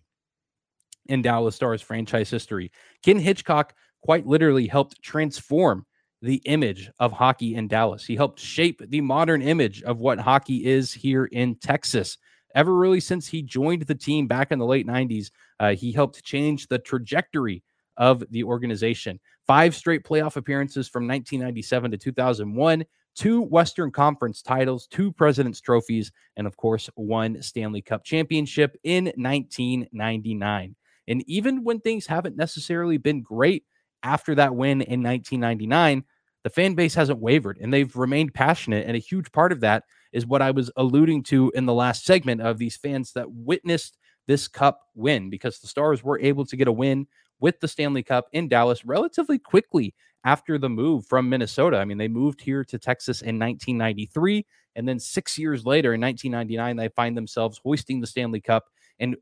in 1.07 1.21
Dallas 1.21 1.55
Stars 1.55 1.81
franchise 1.81 2.29
history. 2.29 2.71
Ken 3.03 3.17
Hitchcock 3.17 3.73
quite 4.01 4.25
literally 4.25 4.67
helped 4.67 5.01
transform 5.01 5.85
the 6.21 6.41
image 6.45 6.89
of 6.99 7.11
hockey 7.11 7.55
in 7.55 7.67
Dallas. 7.67 8.05
He 8.05 8.15
helped 8.15 8.39
shape 8.39 8.81
the 8.87 9.01
modern 9.01 9.41
image 9.41 9.83
of 9.83 9.99
what 9.99 10.19
hockey 10.19 10.65
is 10.65 10.93
here 10.93 11.25
in 11.25 11.55
Texas 11.55 12.17
ever 12.55 12.73
really 12.73 12.99
since 12.99 13.27
he 13.27 13.41
joined 13.41 13.83
the 13.83 13.95
team 13.95 14.27
back 14.27 14.51
in 14.51 14.59
the 14.59 14.65
late 14.65 14.87
90s. 14.87 15.31
Uh, 15.59 15.75
he 15.75 15.91
helped 15.91 16.23
change 16.23 16.67
the 16.67 16.79
trajectory 16.79 17.63
of 17.97 18.23
the 18.31 18.43
organization. 18.43 19.19
Five 19.47 19.75
straight 19.75 20.03
playoff 20.03 20.37
appearances 20.37 20.87
from 20.87 21.07
1997 21.07 21.91
to 21.91 21.97
2001, 21.97 22.85
two 23.15 23.41
Western 23.41 23.91
Conference 23.91 24.41
titles, 24.41 24.87
two 24.87 25.11
President's 25.11 25.59
trophies, 25.59 26.11
and 26.37 26.47
of 26.47 26.55
course, 26.55 26.89
one 26.95 27.41
Stanley 27.41 27.81
Cup 27.81 28.03
championship 28.03 28.75
in 28.83 29.05
1999. 29.15 30.75
And 31.07 31.23
even 31.27 31.63
when 31.63 31.79
things 31.79 32.05
haven't 32.05 32.37
necessarily 32.37 32.97
been 32.97 33.21
great 33.21 33.65
after 34.03 34.35
that 34.35 34.55
win 34.55 34.81
in 34.81 35.03
1999, 35.03 36.03
the 36.43 36.49
fan 36.49 36.75
base 36.75 36.93
hasn't 36.93 37.19
wavered 37.19 37.57
and 37.61 37.73
they've 37.73 37.95
remained 37.95 38.33
passionate. 38.33 38.85
And 38.85 38.95
a 38.95 38.99
huge 38.99 39.31
part 39.31 39.51
of 39.51 39.61
that 39.61 39.83
is 40.11 40.25
what 40.25 40.41
I 40.41 40.51
was 40.51 40.71
alluding 40.75 41.23
to 41.23 41.51
in 41.55 41.65
the 41.65 41.73
last 41.73 42.05
segment 42.05 42.41
of 42.41 42.57
these 42.57 42.77
fans 42.77 43.13
that 43.13 43.31
witnessed 43.31 43.97
this 44.27 44.47
cup 44.47 44.79
win 44.95 45.29
because 45.29 45.59
the 45.59 45.67
Stars 45.67 46.03
were 46.03 46.19
able 46.19 46.45
to 46.45 46.55
get 46.55 46.67
a 46.67 46.71
win 46.71 47.07
with 47.39 47.59
the 47.59 47.67
Stanley 47.67 48.03
Cup 48.03 48.25
in 48.31 48.47
Dallas 48.47 48.85
relatively 48.85 49.39
quickly 49.39 49.93
after 50.23 50.57
the 50.57 50.69
move 50.69 51.05
from 51.05 51.29
Minnesota. 51.29 51.77
I 51.77 51.85
mean, 51.85 51.97
they 51.97 52.07
moved 52.07 52.41
here 52.41 52.63
to 52.63 52.79
Texas 52.79 53.21
in 53.21 53.39
1993. 53.39 54.45
And 54.75 54.87
then 54.87 54.99
six 54.99 55.37
years 55.37 55.65
later, 55.65 55.93
in 55.93 56.01
1999, 56.01 56.77
they 56.77 56.89
find 56.95 57.17
themselves 57.17 57.59
hoisting 57.63 57.99
the 57.99 58.07
Stanley 58.07 58.41
Cup 58.41 58.65
and 58.99 59.15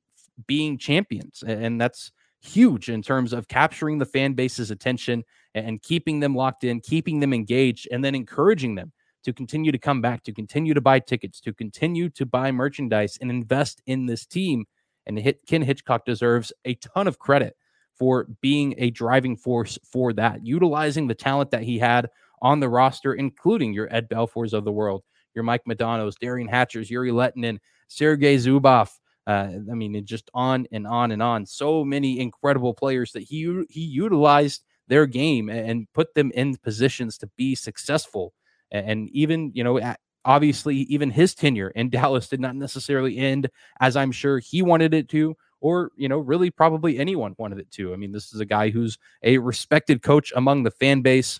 being 0.48 0.78
champions. 0.78 1.44
And 1.46 1.82
that's 1.82 2.12
huge 2.42 2.90
in 2.90 3.02
terms 3.02 3.34
of 3.34 3.48
capturing 3.48 3.98
the 3.98 4.06
fan 4.06 4.34
base's 4.34 4.72
attention 4.72 5.24
and 5.54 5.82
keeping 5.82 6.20
them 6.20 6.36
locked 6.36 6.64
in, 6.64 6.80
keeping 6.80 7.20
them 7.20 7.34
engaged, 7.34 7.88
and 7.92 8.04
then 8.04 8.16
encouraging 8.16 8.76
them 8.76 8.92
to 9.24 9.34
continue 9.34 9.72
to 9.72 9.78
come 9.78 10.02
back, 10.02 10.24
to 10.24 10.34
continue 10.34 10.74
to 10.74 10.82
buy 10.82 11.00
tickets, 11.00 11.40
to 11.42 11.54
continue 11.54 12.10
to 12.10 12.26
buy 12.26 12.52
merchandise 12.52 13.18
and 13.22 13.30
invest 13.30 13.82
in 13.86 14.06
this 14.06 14.26
team. 14.26 14.66
And 15.06 15.36
Ken 15.48 15.62
Hitchcock 15.62 16.06
deserves 16.06 16.54
a 16.66 16.76
ton 16.76 17.08
of 17.08 17.20
credit 17.20 17.56
for 18.02 18.26
being 18.42 18.74
a 18.80 18.90
driving 18.90 19.38
force 19.38 19.78
for 19.84 20.12
that, 20.12 20.44
utilizing 20.44 21.06
the 21.06 21.14
talent 21.14 21.52
that 21.52 21.62
he 21.62 21.78
had 21.78 22.10
on 22.42 22.60
the 22.60 22.68
roster, 22.68 23.14
including 23.14 23.74
your 23.74 23.88
Ed 23.94 24.10
Belfours 24.10 24.54
of 24.54 24.66
the 24.66 24.72
world, 24.72 25.04
your 25.36 25.44
Mike 25.44 25.62
Modano's, 25.70 26.16
Derian 26.18 26.50
Hatchers, 26.50 26.90
Jere 26.90 27.12
Lehtinen, 27.12 27.60
Sergei 27.90 28.38
Zubov. 28.38 28.90
Uh, 29.28 29.50
I 29.72 29.76
mean, 29.76 30.04
just 30.04 30.32
on 30.34 30.66
and 30.72 30.88
on 30.88 31.12
and 31.12 31.22
on. 31.22 31.46
So 31.46 31.86
many 31.86 32.20
incredible 32.20 32.74
players 32.74 33.12
that 33.12 33.22
he 33.22 33.64
he 33.70 33.82
utilized 33.82 34.64
their 34.88 35.06
game 35.06 35.48
and 35.50 35.86
put 35.94 36.16
them 36.16 36.32
in 36.34 36.56
positions 36.58 37.20
to 37.20 37.30
be 37.38 37.54
successful. 37.54 38.34
And 38.72 39.10
even 39.12 39.52
you 39.54 39.64
know, 39.64 39.80
obviously, 40.26 40.78
even 40.90 41.12
his 41.12 41.36
tenure 41.36 41.70
in 41.70 41.90
Dallas 41.92 42.30
did 42.30 42.40
not 42.40 42.56
necessarily 42.56 43.20
end 43.20 43.48
as 43.80 43.96
I'm 43.96 44.12
sure 44.12 44.40
he 44.40 44.64
wanted 44.64 44.96
it 44.96 45.08
to, 45.10 45.36
or 45.62 45.92
you 45.96 46.10
know, 46.10 46.18
really 46.18 46.50
probably 46.50 47.00
anyone 47.00 47.36
wanted 47.38 47.60
it 47.60 47.72
to. 47.72 47.94
I 47.94 47.96
mean, 47.96 48.12
this 48.12 48.34
is 48.34 48.40
a 48.40 48.46
guy 48.46 48.70
who's 48.70 48.98
a 49.24 49.38
respected 49.38 50.02
coach 50.02 50.34
among 50.36 50.64
the 50.64 50.72
fan 50.72 51.02
base 51.02 51.40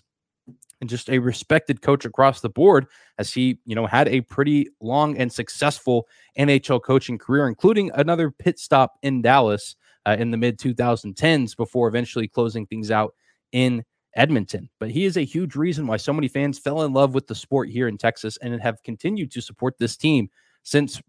and 0.80 0.90
just 0.90 1.08
a 1.10 1.18
respected 1.18 1.80
coach 1.80 2.04
across 2.04 2.40
the 2.40 2.48
board 2.48 2.86
as 3.18 3.32
he, 3.32 3.60
you 3.64 3.74
know, 3.74 3.86
had 3.86 4.08
a 4.08 4.20
pretty 4.22 4.68
long 4.80 5.16
and 5.16 5.32
successful 5.32 6.08
NHL 6.36 6.82
coaching 6.82 7.18
career, 7.18 7.46
including 7.46 7.90
another 7.94 8.30
pit 8.30 8.58
stop 8.58 8.94
in 9.02 9.22
Dallas 9.22 9.76
uh, 10.06 10.16
in 10.18 10.30
the 10.32 10.36
mid 10.36 10.58
2010s 10.58 11.56
before 11.56 11.88
eventually 11.88 12.26
closing 12.26 12.66
things 12.66 12.90
out 12.90 13.14
in 13.52 13.84
Edmonton. 14.16 14.68
But 14.80 14.90
he 14.90 15.04
is 15.04 15.16
a 15.16 15.24
huge 15.24 15.54
reason 15.54 15.86
why 15.86 15.98
so 15.98 16.12
many 16.12 16.28
fans 16.28 16.58
fell 16.58 16.82
in 16.82 16.92
love 16.92 17.14
with 17.14 17.28
the 17.28 17.34
sport 17.34 17.68
here 17.68 17.86
in 17.86 17.96
Texas 17.96 18.36
and 18.42 18.60
have 18.60 18.82
continued 18.82 19.30
to 19.32 19.40
support 19.40 19.78
this 19.78 19.96
team 19.96 20.30
since 20.64 21.00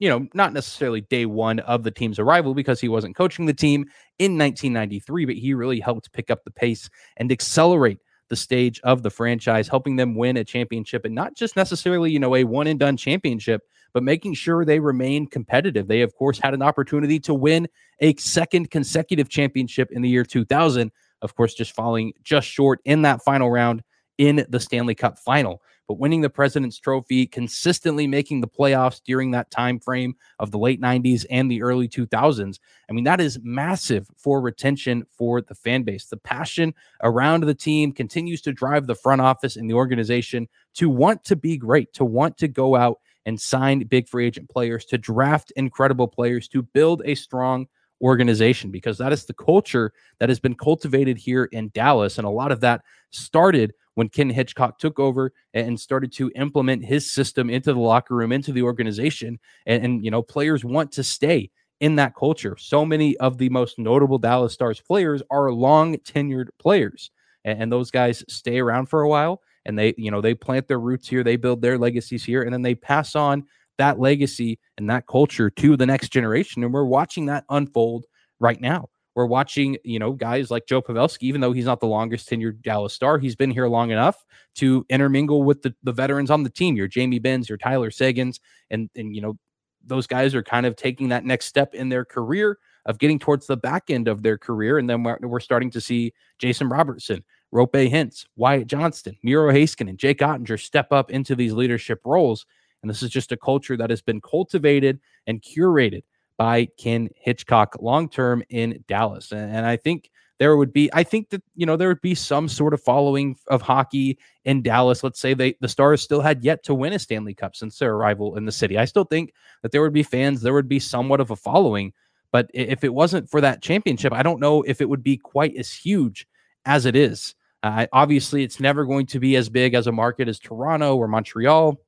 you 0.00 0.08
know, 0.08 0.26
not 0.34 0.52
necessarily 0.52 1.02
day 1.02 1.26
one 1.26 1.60
of 1.60 1.84
the 1.84 1.90
team's 1.90 2.18
arrival 2.18 2.54
because 2.54 2.80
he 2.80 2.88
wasn't 2.88 3.14
coaching 3.14 3.46
the 3.46 3.54
team 3.54 3.82
in 4.18 4.36
1993, 4.36 5.26
but 5.26 5.36
he 5.36 5.54
really 5.54 5.78
helped 5.78 6.12
pick 6.12 6.30
up 6.30 6.42
the 6.42 6.50
pace 6.50 6.90
and 7.18 7.30
accelerate 7.30 7.98
the 8.30 8.36
stage 8.36 8.80
of 8.82 9.02
the 9.02 9.10
franchise, 9.10 9.68
helping 9.68 9.96
them 9.96 10.14
win 10.14 10.38
a 10.38 10.44
championship 10.44 11.04
and 11.04 11.14
not 11.14 11.36
just 11.36 11.54
necessarily, 11.54 12.10
you 12.10 12.18
know, 12.18 12.34
a 12.34 12.44
one 12.44 12.66
and 12.66 12.80
done 12.80 12.96
championship, 12.96 13.60
but 13.92 14.02
making 14.02 14.32
sure 14.34 14.64
they 14.64 14.80
remain 14.80 15.26
competitive. 15.26 15.86
They, 15.86 16.00
of 16.00 16.14
course, 16.14 16.38
had 16.38 16.54
an 16.54 16.62
opportunity 16.62 17.18
to 17.20 17.34
win 17.34 17.68
a 18.00 18.14
second 18.16 18.70
consecutive 18.70 19.28
championship 19.28 19.90
in 19.92 20.00
the 20.00 20.08
year 20.08 20.24
2000, 20.24 20.90
of 21.22 21.34
course, 21.34 21.54
just 21.54 21.74
falling 21.74 22.12
just 22.22 22.48
short 22.48 22.80
in 22.84 23.02
that 23.02 23.22
final 23.22 23.50
round 23.50 23.82
in 24.16 24.46
the 24.48 24.60
Stanley 24.60 24.94
Cup 24.94 25.18
final 25.18 25.60
but 25.90 25.98
winning 25.98 26.20
the 26.20 26.30
President's 26.30 26.78
Trophy, 26.78 27.26
consistently 27.26 28.06
making 28.06 28.40
the 28.40 28.46
playoffs 28.46 29.02
during 29.04 29.32
that 29.32 29.50
time 29.50 29.80
frame 29.80 30.14
of 30.38 30.52
the 30.52 30.58
late 30.58 30.80
90s 30.80 31.26
and 31.30 31.50
the 31.50 31.62
early 31.62 31.88
2000s. 31.88 32.60
I 32.88 32.92
mean, 32.92 33.02
that 33.02 33.20
is 33.20 33.40
massive 33.42 34.08
for 34.16 34.40
retention 34.40 35.04
for 35.10 35.40
the 35.40 35.56
fan 35.56 35.82
base. 35.82 36.04
The 36.04 36.16
passion 36.16 36.74
around 37.02 37.42
the 37.42 37.54
team 37.54 37.90
continues 37.90 38.40
to 38.42 38.52
drive 38.52 38.86
the 38.86 38.94
front 38.94 39.20
office 39.20 39.56
and 39.56 39.68
the 39.68 39.74
organization 39.74 40.46
to 40.74 40.88
want 40.88 41.24
to 41.24 41.34
be 41.34 41.56
great, 41.56 41.92
to 41.94 42.04
want 42.04 42.38
to 42.38 42.46
go 42.46 42.76
out 42.76 43.00
and 43.26 43.40
sign 43.40 43.80
big 43.80 44.06
free 44.06 44.28
agent 44.28 44.48
players, 44.48 44.84
to 44.84 44.96
draft 44.96 45.52
incredible 45.56 46.06
players, 46.06 46.46
to 46.46 46.62
build 46.62 47.02
a 47.04 47.16
strong 47.16 47.66
organization 48.00 48.70
because 48.70 48.96
that 48.98 49.12
is 49.12 49.24
the 49.24 49.34
culture 49.34 49.92
that 50.20 50.28
has 50.28 50.38
been 50.38 50.54
cultivated 50.54 51.18
here 51.18 51.46
in 51.46 51.72
Dallas. 51.74 52.16
And 52.16 52.28
a 52.28 52.30
lot 52.30 52.52
of 52.52 52.60
that 52.60 52.82
started 53.10 53.74
when 54.00 54.08
Ken 54.08 54.30
Hitchcock 54.30 54.78
took 54.78 54.98
over 54.98 55.30
and 55.52 55.78
started 55.78 56.10
to 56.12 56.32
implement 56.34 56.86
his 56.86 57.10
system 57.10 57.50
into 57.50 57.74
the 57.74 57.78
locker 57.78 58.16
room, 58.16 58.32
into 58.32 58.50
the 58.50 58.62
organization. 58.62 59.38
And, 59.66 59.84
and, 59.84 60.02
you 60.02 60.10
know, 60.10 60.22
players 60.22 60.64
want 60.64 60.90
to 60.92 61.04
stay 61.04 61.50
in 61.80 61.96
that 61.96 62.14
culture. 62.14 62.56
So 62.58 62.86
many 62.86 63.14
of 63.18 63.36
the 63.36 63.50
most 63.50 63.78
notable 63.78 64.16
Dallas 64.16 64.54
Stars 64.54 64.80
players 64.80 65.22
are 65.30 65.52
long 65.52 65.98
tenured 65.98 66.46
players. 66.58 67.10
And, 67.44 67.64
and 67.64 67.70
those 67.70 67.90
guys 67.90 68.24
stay 68.26 68.58
around 68.58 68.86
for 68.86 69.02
a 69.02 69.08
while 69.10 69.42
and 69.66 69.78
they, 69.78 69.92
you 69.98 70.10
know, 70.10 70.22
they 70.22 70.32
plant 70.32 70.66
their 70.66 70.80
roots 70.80 71.06
here, 71.06 71.22
they 71.22 71.36
build 71.36 71.60
their 71.60 71.76
legacies 71.76 72.24
here, 72.24 72.40
and 72.40 72.54
then 72.54 72.62
they 72.62 72.74
pass 72.74 73.14
on 73.14 73.44
that 73.76 74.00
legacy 74.00 74.58
and 74.78 74.88
that 74.88 75.06
culture 75.08 75.50
to 75.50 75.76
the 75.76 75.84
next 75.84 76.08
generation. 76.08 76.64
And 76.64 76.72
we're 76.72 76.84
watching 76.84 77.26
that 77.26 77.44
unfold 77.50 78.06
right 78.38 78.62
now. 78.62 78.88
We're 79.14 79.26
watching, 79.26 79.76
you 79.84 79.98
know, 79.98 80.12
guys 80.12 80.50
like 80.50 80.66
Joe 80.66 80.80
Pavelski, 80.80 81.24
even 81.24 81.40
though 81.40 81.52
he's 81.52 81.64
not 81.64 81.80
the 81.80 81.86
longest 81.86 82.30
tenured 82.30 82.62
Dallas 82.62 82.94
star, 82.94 83.18
he's 83.18 83.36
been 83.36 83.50
here 83.50 83.66
long 83.66 83.90
enough 83.90 84.24
to 84.56 84.86
intermingle 84.88 85.42
with 85.42 85.62
the, 85.62 85.74
the 85.82 85.92
veterans 85.92 86.30
on 86.30 86.42
the 86.44 86.50
team. 86.50 86.76
Your 86.76 86.88
Jamie 86.88 87.18
Benns, 87.18 87.48
your 87.48 87.58
Tyler 87.58 87.90
Seguins, 87.90 88.40
and 88.70 88.88
and 88.94 89.14
you 89.14 89.20
know, 89.20 89.36
those 89.84 90.06
guys 90.06 90.34
are 90.34 90.42
kind 90.42 90.66
of 90.66 90.76
taking 90.76 91.08
that 91.08 91.24
next 91.24 91.46
step 91.46 91.74
in 91.74 91.88
their 91.88 92.04
career 92.04 92.58
of 92.86 92.98
getting 92.98 93.18
towards 93.18 93.46
the 93.46 93.56
back 93.56 93.90
end 93.90 94.08
of 94.08 94.22
their 94.22 94.38
career. 94.38 94.78
And 94.78 94.88
then 94.88 95.02
we're, 95.02 95.18
we're 95.22 95.40
starting 95.40 95.70
to 95.72 95.80
see 95.80 96.12
Jason 96.38 96.68
Robertson, 96.68 97.24
Roope 97.52 97.90
Hintz, 97.90 98.26
Wyatt 98.36 98.68
Johnston, 98.68 99.16
Miro 99.22 99.52
Heiskanen, 99.52 99.90
and 99.90 99.98
Jake 99.98 100.20
Oettinger 100.20 100.58
step 100.58 100.92
up 100.92 101.10
into 101.10 101.34
these 101.34 101.52
leadership 101.52 102.00
roles. 102.04 102.46
And 102.82 102.88
this 102.88 103.02
is 103.02 103.10
just 103.10 103.32
a 103.32 103.36
culture 103.36 103.76
that 103.76 103.90
has 103.90 104.00
been 104.00 104.20
cultivated 104.20 105.00
and 105.26 105.42
curated 105.42 106.02
by 106.40 106.64
Ken 106.78 107.10
Hitchcock 107.16 107.76
long 107.82 108.08
term 108.08 108.42
in 108.48 108.82
Dallas. 108.88 109.30
And, 109.30 109.54
and, 109.54 109.66
I 109.66 109.76
think 109.76 110.10
there 110.38 110.56
would 110.56 110.72
be, 110.72 110.88
I 110.94 111.02
think 111.02 111.28
that, 111.28 111.42
you 111.54 111.66
know, 111.66 111.76
there 111.76 111.88
would 111.88 112.00
be 112.00 112.14
some 112.14 112.48
sort 112.48 112.72
of 112.72 112.80
following 112.80 113.36
of 113.48 113.60
hockey 113.60 114.18
in 114.46 114.62
Dallas. 114.62 115.04
Let's 115.04 115.20
say 115.20 115.34
they, 115.34 115.56
the 115.60 115.68
Stars 115.68 116.00
still 116.00 116.22
had 116.22 116.42
yet 116.42 116.64
to 116.64 116.74
win 116.74 116.94
a 116.94 116.98
Stanley 116.98 117.34
Cup 117.34 117.54
since 117.54 117.78
their 117.78 117.92
arrival 117.92 118.38
in 118.38 118.46
the 118.46 118.52
city. 118.52 118.78
I 118.78 118.86
still 118.86 119.04
think 119.04 119.34
that 119.60 119.70
there 119.70 119.82
would 119.82 119.92
be 119.92 120.02
fans, 120.02 120.40
there 120.40 120.54
would 120.54 120.66
be 120.66 120.78
somewhat 120.78 121.20
of 121.20 121.30
a 121.30 121.36
following. 121.36 121.92
But 122.32 122.50
if 122.54 122.84
it 122.84 122.94
wasn't 122.94 123.28
for 123.28 123.42
that 123.42 123.60
championship, 123.60 124.14
I 124.14 124.22
don't 124.22 124.40
know 124.40 124.62
if 124.62 124.80
it 124.80 124.88
would 124.88 125.02
be 125.02 125.18
quite 125.18 125.54
as 125.56 125.70
huge 125.70 126.26
as 126.64 126.86
it 126.86 126.96
is. 126.96 127.34
Uh, 127.62 127.86
obviously, 127.92 128.44
it's 128.44 128.60
never 128.60 128.86
going 128.86 129.04
to 129.08 129.20
be 129.20 129.36
as 129.36 129.50
big 129.50 129.74
as 129.74 129.86
a 129.88 129.92
market 129.92 130.26
as 130.26 130.38
Toronto 130.38 130.96
or 130.96 131.06
Montreal 131.06 131.78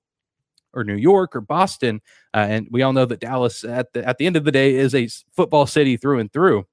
or 0.75 0.85
New 0.85 0.97
York 0.97 1.35
or 1.37 1.41
Boston. 1.41 2.01
Uh, 2.35 2.47
and 2.49 2.69
we 2.71 2.83
all 2.83 2.93
know 2.93 3.05
that 3.05 3.21
Dallas 3.21 3.65
at 3.65 3.93
the 3.93 4.07
at 4.07 4.19
the 4.19 4.27
end 4.27 4.37
of 4.37 4.45
the 4.45 4.53
day 4.53 4.75
is 4.75 4.95
a 4.95 5.09
football 5.35 5.67
city 5.67 5.97
through 5.97 6.19
and 6.19 6.33
through. 6.33 6.67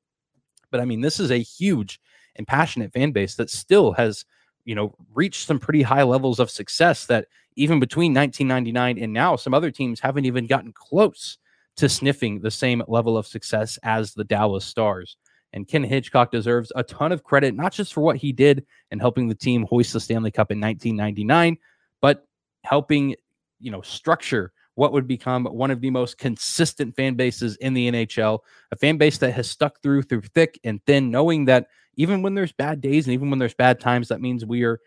But 0.72 0.82
I 0.82 0.86
mean, 0.86 1.02
this 1.02 1.20
is 1.20 1.32
a 1.32 1.38
huge 1.38 2.00
and 2.36 2.48
passionate 2.48 2.94
fan 2.94 3.12
base 3.12 3.36
that 3.36 3.50
still 3.50 3.92
has, 3.94 4.26
you 4.66 4.76
know, 4.76 4.96
reached 5.14 5.48
some 5.48 5.60
pretty 5.60 5.82
high 5.82 6.04
levels 6.04 6.40
of 6.40 6.50
success 6.50 7.06
that 7.08 7.26
even 7.56 7.80
between 7.80 8.14
1999 8.14 9.04
and 9.04 9.14
now, 9.14 9.36
some 9.36 9.54
other 9.54 9.72
teams 9.72 10.00
haven't 10.00 10.26
even 10.26 10.48
gotten 10.48 10.72
close 10.72 11.38
to 11.76 11.90
sniffing 11.90 12.40
the 12.40 12.52
same 12.52 12.84
level 12.88 13.18
of 13.18 13.28
success 13.28 13.78
as 13.84 14.14
the 14.14 14.24
Dallas 14.24 14.66
Stars. 14.66 15.18
And 15.54 15.68
Ken 15.68 15.84
Hitchcock 15.84 16.32
deserves 16.32 16.72
a 16.76 16.84
ton 16.84 17.12
of 17.12 17.24
credit, 17.24 17.56
not 17.56 17.74
just 17.74 17.94
for 17.94 18.02
what 18.02 18.18
he 18.18 18.32
did 18.32 18.66
in 18.92 19.00
helping 19.00 19.28
the 19.28 19.36
team 19.36 19.66
hoist 19.70 19.94
the 19.94 20.00
Stanley 20.00 20.32
Cup 20.32 20.52
in 20.52 20.60
1999, 20.60 21.58
but 22.02 22.26
helping 22.64 23.16
you 23.60 23.72
know, 23.72 23.82
structure 23.82 24.52
what 24.76 24.94
would 24.94 25.08
become 25.08 25.44
one 25.46 25.72
of 25.72 25.82
the 25.82 25.90
most 25.90 26.18
consistent 26.18 26.96
fan 26.96 27.16
bases 27.16 27.58
in 27.58 27.74
the 27.74 27.92
NHL, 27.92 28.40
a 28.72 28.78
fan 28.78 28.98
base 28.98 29.18
that 29.18 29.34
has 29.34 29.50
stuck 29.50 29.82
through 29.82 30.04
through 30.04 30.22
thick 30.22 30.58
and 30.64 30.80
thin, 30.86 31.12
knowing 31.12 31.46
that 31.46 31.68
even 31.96 32.22
when 32.22 32.34
there's 32.34 32.54
bad 32.54 32.80
days 32.80 33.06
and 33.06 33.14
even 33.14 33.30
when 33.30 33.40
there's 33.40 33.54
bad 33.54 33.80
times, 33.82 34.08
that 34.08 34.22
means 34.22 34.46
we 34.46 34.64
are 34.64 34.80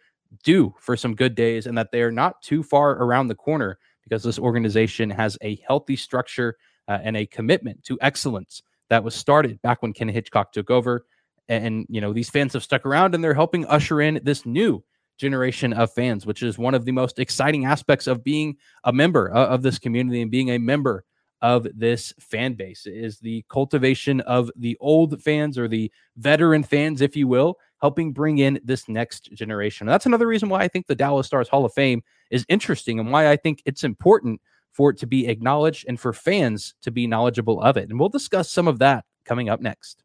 due 0.43 0.75
for 0.81 0.97
some 0.97 1.15
good 1.15 1.35
days 1.35 1.67
and 1.67 1.77
that 1.77 1.93
they 1.93 2.01
are 2.01 2.11
not 2.11 2.41
too 2.41 2.63
far 2.63 2.93
around 2.93 3.29
the 3.29 3.35
corner 3.35 3.79
because 4.03 4.23
this 4.23 4.39
organization 4.39 5.11
has 5.11 5.37
a 5.43 5.61
healthy 5.67 5.95
structure 5.95 6.57
uh, 6.89 6.99
and 7.03 7.17
a 7.17 7.27
commitment 7.27 7.85
to 7.85 7.99
excellence 8.01 8.63
that 8.89 9.05
was 9.05 9.15
started 9.15 9.61
back 9.63 9.83
when 9.83 9.93
Ken 9.93 10.09
Hitchcock 10.09 10.53
took 10.53 10.71
over. 10.71 11.05
And, 11.49 11.87
you 11.91 12.01
know, 12.01 12.13
these 12.13 12.31
fans 12.31 12.55
have 12.55 12.63
stuck 12.63 12.87
around 12.87 13.15
and 13.15 13.23
they're 13.23 13.35
helping 13.35 13.67
usher 13.67 14.01
in 14.01 14.21
this 14.23 14.47
new 14.47 14.83
generation 15.19 15.73
of 15.73 15.93
fans, 15.93 16.27
which 16.27 16.43
is 16.43 16.59
one 16.59 16.75
of 16.75 16.85
the 16.85 16.93
most 16.93 17.19
exciting 17.19 17.65
aspects 17.65 18.07
of 18.07 18.25
being 18.25 18.57
a 18.85 18.93
member 18.93 19.35
uh, 19.35 19.47
of 19.47 19.63
this 19.63 19.79
community 19.79 20.23
and 20.23 20.31
being 20.31 20.51
a 20.51 20.59
member 20.59 21.05
of 21.43 21.67
this 21.75 22.13
fan 22.21 22.55
base 22.55 22.87
is 22.87 23.19
the 23.19 23.45
cultivation 23.49 24.21
of 24.23 24.51
the 24.57 24.77
old 24.81 25.21
fans 25.21 25.59
or 25.59 25.67
the 25.67 25.91
veteran 26.17 26.63
fans, 26.63 27.01
if 27.01 27.17
you 27.17 27.27
will, 27.27 27.57
helping 27.81 28.13
bring 28.13 28.39
in 28.39 28.61
this 28.65 28.89
next 28.89 29.33
generation. 29.33 29.87
That's 29.87 30.07
another 30.07 30.29
reason 30.29 30.49
why 30.49 30.61
I 30.61 30.69
think 30.69 30.87
the 30.87 30.95
Dallas 30.95 31.27
Stars 31.27 31.49
Hall 31.49 31.65
of 31.65 31.75
Fame 31.75 32.03
is 32.31 32.47
interesting 32.49 33.01
and 33.01 33.11
why 33.11 33.29
I 33.29 33.37
think 33.37 33.61
it's 33.67 33.83
important 33.83 34.41
for 34.71 34.91
it 34.91 34.99
to 34.99 35.07
be 35.07 35.27
acknowledged 35.27 35.85
and 35.89 35.99
for 35.99 36.13
fans 36.13 36.75
to 36.83 36.93
be 36.93 37.09
knowledgeable 37.09 37.61
of 37.61 37.77
it. 37.77 37.91
And 37.91 37.99
we'll 37.99 38.09
discuss 38.09 38.49
some 38.49 38.69
of 38.69 38.79
that 38.79 39.05
coming 39.25 39.49
up 39.49 39.61
next. 39.61 40.02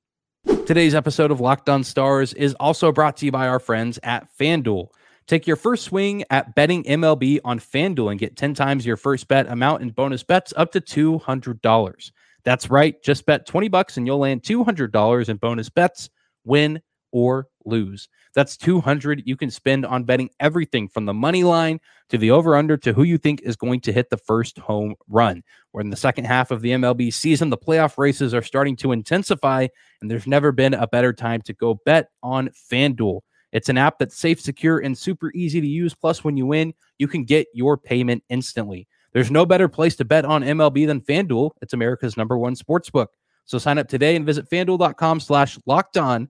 Today's 0.68 0.96
episode 0.96 1.32
of 1.32 1.40
Locked 1.40 1.70
On 1.70 1.82
Stars 1.82 2.34
is 2.34 2.54
also 2.56 2.92
brought 2.92 3.16
to 3.16 3.26
you 3.26 3.32
by 3.32 3.48
our 3.48 3.58
friends 3.58 4.00
at 4.04 4.28
FanDuel. 4.38 4.90
Take 5.26 5.48
your 5.48 5.56
first 5.56 5.86
swing 5.86 6.26
at 6.30 6.56
betting 6.56 6.84
MLB 6.84 7.40
on 7.46 7.58
FanDuel 7.58 8.12
and 8.12 8.20
get 8.20 8.36
10 8.36 8.54
times 8.54 8.86
your 8.86 8.98
first 8.98 9.30
bet 9.30 9.48
amount 9.48 9.82
in 9.82 9.92
bonus 9.92 10.24
bets 10.24 10.54
up 10.58 10.74
to 10.74 10.82
$200. 10.82 12.12
That's 12.44 12.70
right, 12.70 13.02
just 13.02 13.26
bet 13.26 13.46
20 13.46 13.70
bucks 13.70 13.96
and 13.96 14.06
you'll 14.06 14.18
land 14.18 14.44
$200 14.44 15.30
in 15.30 15.38
bonus 15.38 15.70
bets, 15.70 16.10
win 16.44 16.82
or 17.14 17.48
lose. 17.68 18.10
That's 18.34 18.58
200 18.58 19.24
you 19.26 19.36
can 19.36 19.52
spend 19.52 19.86
on 19.86 20.04
betting 20.04 20.30
everything 20.40 20.88
from 20.88 21.06
the 21.06 21.14
money 21.14 21.44
line 21.44 21.80
to 22.10 22.18
the 22.18 22.32
over 22.32 22.56
under 22.56 22.78
to 22.78 22.94
who 22.94 23.04
you 23.04 23.18
think 23.18 23.42
is 23.42 23.56
going 23.56 23.82
to 23.82 23.92
hit 23.92 24.10
the 24.10 24.18
first 24.18 24.58
home 24.58 24.96
run. 25.08 25.44
We're 25.74 25.82
in 25.82 25.90
the 25.90 25.96
second 25.96 26.26
half 26.26 26.52
of 26.52 26.62
the 26.62 26.72
MLB 26.72 27.14
season. 27.14 27.50
The 27.50 27.58
playoff 27.58 27.98
races 27.98 28.34
are 28.34 28.42
starting 28.42 28.76
to 28.78 28.92
intensify, 28.92 29.68
and 30.02 30.10
there's 30.10 30.28
never 30.28 30.52
been 30.52 30.74
a 30.74 30.88
better 30.88 31.14
time 31.14 31.42
to 31.44 31.54
go 31.54 31.80
bet 31.86 32.10
on 32.24 32.50
FanDuel. 32.72 33.22
It's 33.52 33.70
an 33.70 33.78
app 33.78 34.00
that's 34.00 34.18
safe, 34.18 34.42
secure, 34.42 34.80
and 34.80 34.98
super 34.98 35.32
easy 35.34 35.62
to 35.62 35.68
use. 35.68 35.94
Plus, 35.94 36.24
when 36.24 36.38
you 36.38 36.46
win, 36.46 36.74
you 36.98 37.08
can 37.08 37.24
get 37.24 37.48
your 37.54 37.78
payment 37.78 38.24
instantly. 38.30 38.88
There's 39.14 39.32
no 39.32 39.46
better 39.46 39.68
place 39.68 39.96
to 39.96 40.06
bet 40.06 40.26
on 40.26 40.44
MLB 40.44 40.86
than 40.86 41.02
FanDuel. 41.02 41.52
It's 41.62 41.74
America's 41.74 42.18
number 42.18 42.38
one 42.38 42.56
sports 42.56 42.90
book. 42.90 43.12
So 43.46 43.58
sign 43.58 43.78
up 43.78 43.88
today 43.88 44.16
and 44.16 44.26
visit 44.26 44.50
fanduel.com 44.50 45.22
slash 45.22 45.58
locked 45.66 45.98
on 45.98 46.30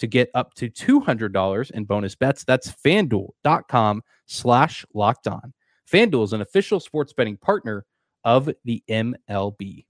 to 0.00 0.06
get 0.06 0.30
up 0.34 0.54
to 0.54 0.68
$200 0.68 1.70
in 1.70 1.84
bonus 1.84 2.14
bets. 2.14 2.44
That's 2.44 2.70
fanduel.com 2.70 4.02
slash 4.26 4.84
locked 4.92 5.28
on. 5.28 5.52
FanDuel 5.90 6.24
is 6.24 6.32
an 6.32 6.40
official 6.40 6.80
sports 6.80 7.12
betting 7.12 7.36
partner 7.36 7.84
of 8.24 8.50
the 8.64 8.82
MLB. 8.88 9.84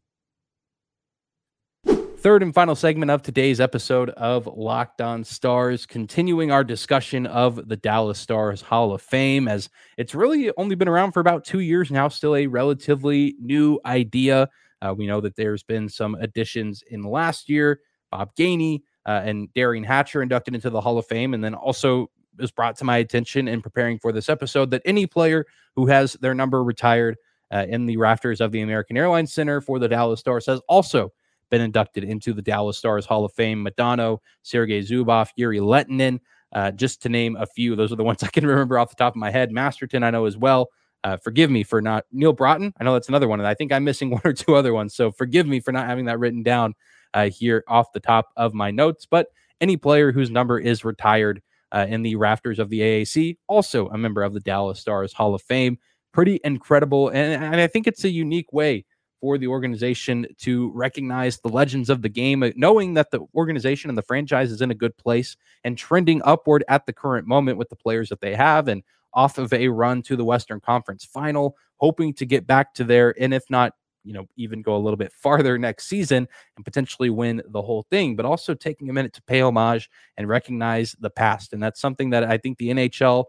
Third 2.21 2.43
and 2.43 2.53
final 2.53 2.75
segment 2.75 3.11
of 3.11 3.23
today's 3.23 3.61
episode 3.61 4.11
of 4.11 4.47
Locked 4.47 5.01
On 5.01 5.25
Stars, 5.25 5.87
continuing 5.87 6.51
our 6.51 6.63
discussion 6.63 7.27
of 7.27 7.67
the 7.67 7.77
Dallas 7.77 8.19
Stars 8.19 8.61
Hall 8.61 8.93
of 8.93 9.01
Fame, 9.01 9.49
as 9.49 9.71
it's 9.97 10.15
really 10.15 10.53
only 10.59 10.75
been 10.75 10.89
around 10.89 11.13
for 11.13 11.21
about 11.21 11.47
two 11.47 11.61
years 11.61 11.91
now, 11.91 12.09
still 12.09 12.37
a 12.37 12.47
relatively 12.47 13.37
new 13.41 13.81
idea. 13.87 14.51
Uh, 14.83 14.95
we 14.95 15.07
know 15.07 15.23
that 15.23 15.35
there's 15.37 15.63
been 15.63 15.89
some 15.89 16.15
additions 16.17 16.83
in 16.91 17.03
last 17.03 17.49
year. 17.49 17.81
Bob 18.11 18.35
Gainey, 18.37 18.83
uh, 19.11 19.23
and 19.25 19.53
Derian 19.55 19.85
Hatcher 19.85 20.23
inducted 20.23 20.55
into 20.55 20.71
the 20.71 20.81
Hall 20.81 20.97
of 20.97 21.05
Fame. 21.05 21.35
And 21.35 21.43
then 21.43 21.53
also 21.53 22.11
was 22.39 22.53
brought 22.53 22.77
to 22.77 22.85
my 22.85 22.99
attention 22.99 23.49
in 23.49 23.61
preparing 23.61 23.99
for 23.99 24.13
this 24.13 24.29
episode 24.29 24.71
that 24.71 24.83
any 24.85 25.05
player 25.05 25.45
who 25.75 25.87
has 25.87 26.13
their 26.21 26.33
number 26.33 26.63
retired 26.63 27.17
uh, 27.51 27.67
in 27.69 27.87
the 27.87 27.97
rafters 27.97 28.41
of 28.41 28.53
the 28.53 28.61
American 28.61 28.97
Airlines 28.97 29.33
Center 29.33 29.61
for 29.61 29.81
the 29.81 29.89
Dallas 29.89 30.21
Stars 30.21 30.47
has 30.47 30.61
also 30.69 31.13
been 31.51 31.61
inducted 31.61 32.05
into 32.05 32.33
the 32.33 32.41
Dallas 32.41 32.79
Stars 32.79 33.05
Hall 33.05 33.25
of 33.25 33.33
Fame. 33.33 33.67
Modano, 33.67 34.19
Sergei 34.43 34.81
Zubov, 34.81 35.31
Jere 35.37 35.59
Lehtinen, 35.59 36.21
uh, 36.53 36.71
just 36.71 37.03
to 37.03 37.09
name 37.09 37.35
a 37.35 37.47
few. 37.47 37.75
Those 37.75 37.91
are 37.91 37.97
the 37.97 38.05
ones 38.11 38.23
I 38.23 38.29
can 38.29 38.47
remember 38.47 38.79
off 38.79 38.91
the 38.91 38.95
top 38.95 39.15
of 39.15 39.19
my 39.19 39.33
head. 39.33 39.51
Masterton, 39.51 40.05
I 40.05 40.11
know 40.11 40.27
as 40.27 40.37
well. 40.37 40.69
Uh, 41.03 41.17
forgive 41.17 41.51
me 41.51 41.65
for 41.65 41.83
not 41.83 42.05
Neal 42.13 42.33
Broten. 42.33 42.73
I 42.79 42.85
know 42.85 42.93
that's 42.93 43.09
another 43.09 43.27
one, 43.27 43.41
and 43.41 43.49
I 43.49 43.55
think 43.55 43.73
I'm 43.73 43.83
missing 43.83 44.11
one 44.13 44.23
or 44.25 44.33
two 44.33 44.55
other 44.55 44.73
ones. 44.73 44.95
So 44.95 45.11
forgive 45.11 45.49
me 45.49 45.59
for 45.59 45.73
not 45.73 45.87
having 45.87 46.05
that 46.05 46.21
written 46.21 46.45
down 46.45 46.77
uh, 47.15 47.31
here 47.31 47.65
off 47.69 47.93
the 47.93 48.01
top 48.01 48.29
of 48.37 48.55
my 48.55 48.71
notes. 48.71 49.07
But 49.07 49.29
any 49.61 49.77
player 49.77 50.13
whose 50.13 50.31
number 50.31 50.59
is 50.59 50.85
retired 50.85 51.43
uh, 51.73 51.87
in 51.89 52.03
the 52.03 52.17
rafters 52.17 52.59
of 52.59 52.69
the 52.69 52.81
AAC, 52.81 53.37
also 53.47 53.89
a 53.89 53.99
member 53.99 54.23
of 54.23 54.35
the 54.35 54.41
Dallas 54.41 54.81
Stars 54.81 55.13
Hall 55.13 55.35
of 55.35 55.43
Fame. 55.43 55.79
Pretty 56.13 56.41
incredible. 56.43 57.09
And, 57.09 57.43
and 57.43 57.61
I 57.61 57.67
think 57.67 57.87
it's 57.87 58.05
a 58.05 58.11
unique 58.11 58.53
way 58.53 58.85
for 59.21 59.37
the 59.39 59.47
organization 59.47 60.27
to 60.39 60.73
recognize 60.75 61.39
the 61.39 61.49
legends 61.49 61.91
of 61.91 62.03
the 62.03 62.09
game, 62.09 62.43
knowing 62.57 62.95
that 62.95 63.11
the 63.11 63.21
organization 63.35 63.91
and 63.91 63.99
the 63.99 64.03
franchise 64.03 64.51
is 64.51 64.63
in 64.63 64.71
a 64.71 64.75
good 64.75 64.97
place 64.97 65.37
and 65.63 65.77
trending 65.77 66.23
upward 66.25 66.65
at 66.69 66.87
the 66.87 66.93
current 66.93 67.27
moment 67.27 67.59
with 67.59 67.69
the 67.69 67.77
players 67.77 68.09
that 68.09 68.21
they 68.21 68.35
have 68.35 68.67
and 68.67 68.83
off 69.13 69.39
of 69.39 69.53
a 69.53 69.69
run 69.69 70.03
to 70.03 70.17
the 70.17 70.25
Western 70.25 70.61
Conference 70.61 71.05
final, 71.05 71.57
hoping 71.77 72.15
to 72.15 72.25
get 72.25 72.47
back 72.47 72.75
to 72.75 72.85
there. 72.85 73.15
And 73.21 73.35
if 73.35 73.45
not 73.51 73.75
you 74.05 74.13
know, 74.13 74.27
even 74.37 74.63
go 74.63 74.77
a 74.77 74.79
little 74.79 74.97
bit 74.97 75.13
farther 75.13 75.59
next 75.59 75.87
season 75.87 76.27
and 76.57 76.65
potentially 76.65 77.11
win 77.11 77.43
the 77.49 77.63
whole 77.63 77.83
thing, 77.91 78.17
but 78.17 78.27
also 78.27 78.55
taking 78.55 78.89
a 78.89 78.93
minute 78.93 79.13
to 79.15 79.23
pay 79.23 79.41
homage 79.41 79.91
and 80.17 80.29
recognize 80.29 80.97
the 81.01 81.11
past. 81.11 81.53
And 81.53 81.63
that's 81.63 81.81
something 81.81 82.11
that 82.11 82.25
I 82.25 82.39
think 82.39 82.59
the 82.59 82.71
NHL 82.71 83.25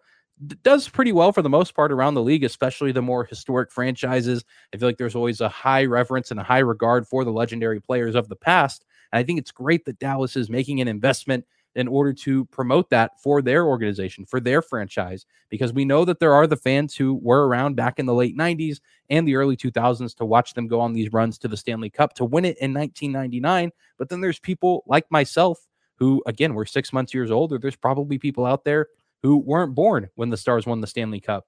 does 0.64 0.90
pretty 0.90 1.12
well 1.12 1.32
for 1.32 1.42
the 1.42 1.50
most 1.50 1.76
part 1.76 1.92
around 1.92 2.16
the 2.16 2.22
league, 2.24 2.44
especially 2.44 2.92
the 2.92 3.02
more 3.02 3.26
historic 3.26 3.72
franchises. 3.72 4.44
I 4.74 4.78
feel 4.78 4.88
like 4.88 4.98
there's 4.98 5.16
always 5.16 5.42
a 5.42 5.50
high 5.50 5.86
reverence 5.86 6.32
and 6.32 6.40
a 6.40 6.44
high 6.44 6.60
regard 6.60 7.08
for 7.08 7.24
the 7.24 7.32
legendary 7.32 7.80
players 7.80 8.16
of 8.16 8.28
the 8.28 8.36
past. 8.36 8.86
And 9.12 9.20
I 9.20 9.24
think 9.24 9.40
it's 9.40 9.52
great 9.52 9.86
that 9.86 10.00
Dallas 10.00 10.36
is 10.36 10.50
making 10.50 10.82
an 10.82 10.88
investment 10.88 11.46
in 11.76 11.88
order 11.88 12.14
to 12.14 12.46
promote 12.46 12.90
that 12.90 13.20
for 13.22 13.42
their 13.42 13.66
organization, 13.66 14.26
for 14.26 14.40
their 14.40 14.62
franchise, 14.62 15.26
because 15.50 15.72
we 15.72 15.86
know 15.86 16.04
that 16.04 16.20
there 16.20 16.34
are 16.34 16.48
the 16.48 16.58
fans 16.58 16.96
who 16.96 17.16
were 17.16 17.48
around 17.48 17.76
back 17.76 17.98
in 18.00 18.06
the 18.06 18.14
late 18.14 18.38
90s 18.38 18.80
and 19.10 19.28
the 19.28 19.36
early 19.36 19.56
2000s 19.56 20.16
to 20.16 20.26
watch 20.26 20.54
them 20.54 20.68
go 20.68 20.82
on 20.82 20.94
these 20.94 21.14
runs 21.14 21.38
to 21.38 21.48
the 21.48 21.58
Stanley 21.58 21.90
Cup 21.90 22.14
to 22.16 22.26
win 22.26 22.46
it 22.46 22.58
in 22.58 22.74
1999. 22.74 23.72
But 23.98 24.10
then 24.10 24.22
there's 24.22 24.40
people 24.40 24.84
like 24.86 25.06
myself 25.10 25.66
who, 25.96 26.22
again, 26.26 26.54
were 26.54 26.66
six 26.66 26.92
months 26.92 27.14
years 27.14 27.32
older. 27.32 27.58
There's 27.58 27.76
probably 27.76 28.18
people 28.18 28.46
out 28.46 28.66
there 28.66 28.88
who 29.22 29.38
weren't 29.38 29.76
born 29.76 30.10
when 30.16 30.30
the 30.30 30.38
Stars 30.38 30.66
won 30.66 30.82
the 30.82 30.88
Stanley 30.88 31.20
Cup. 31.20 31.46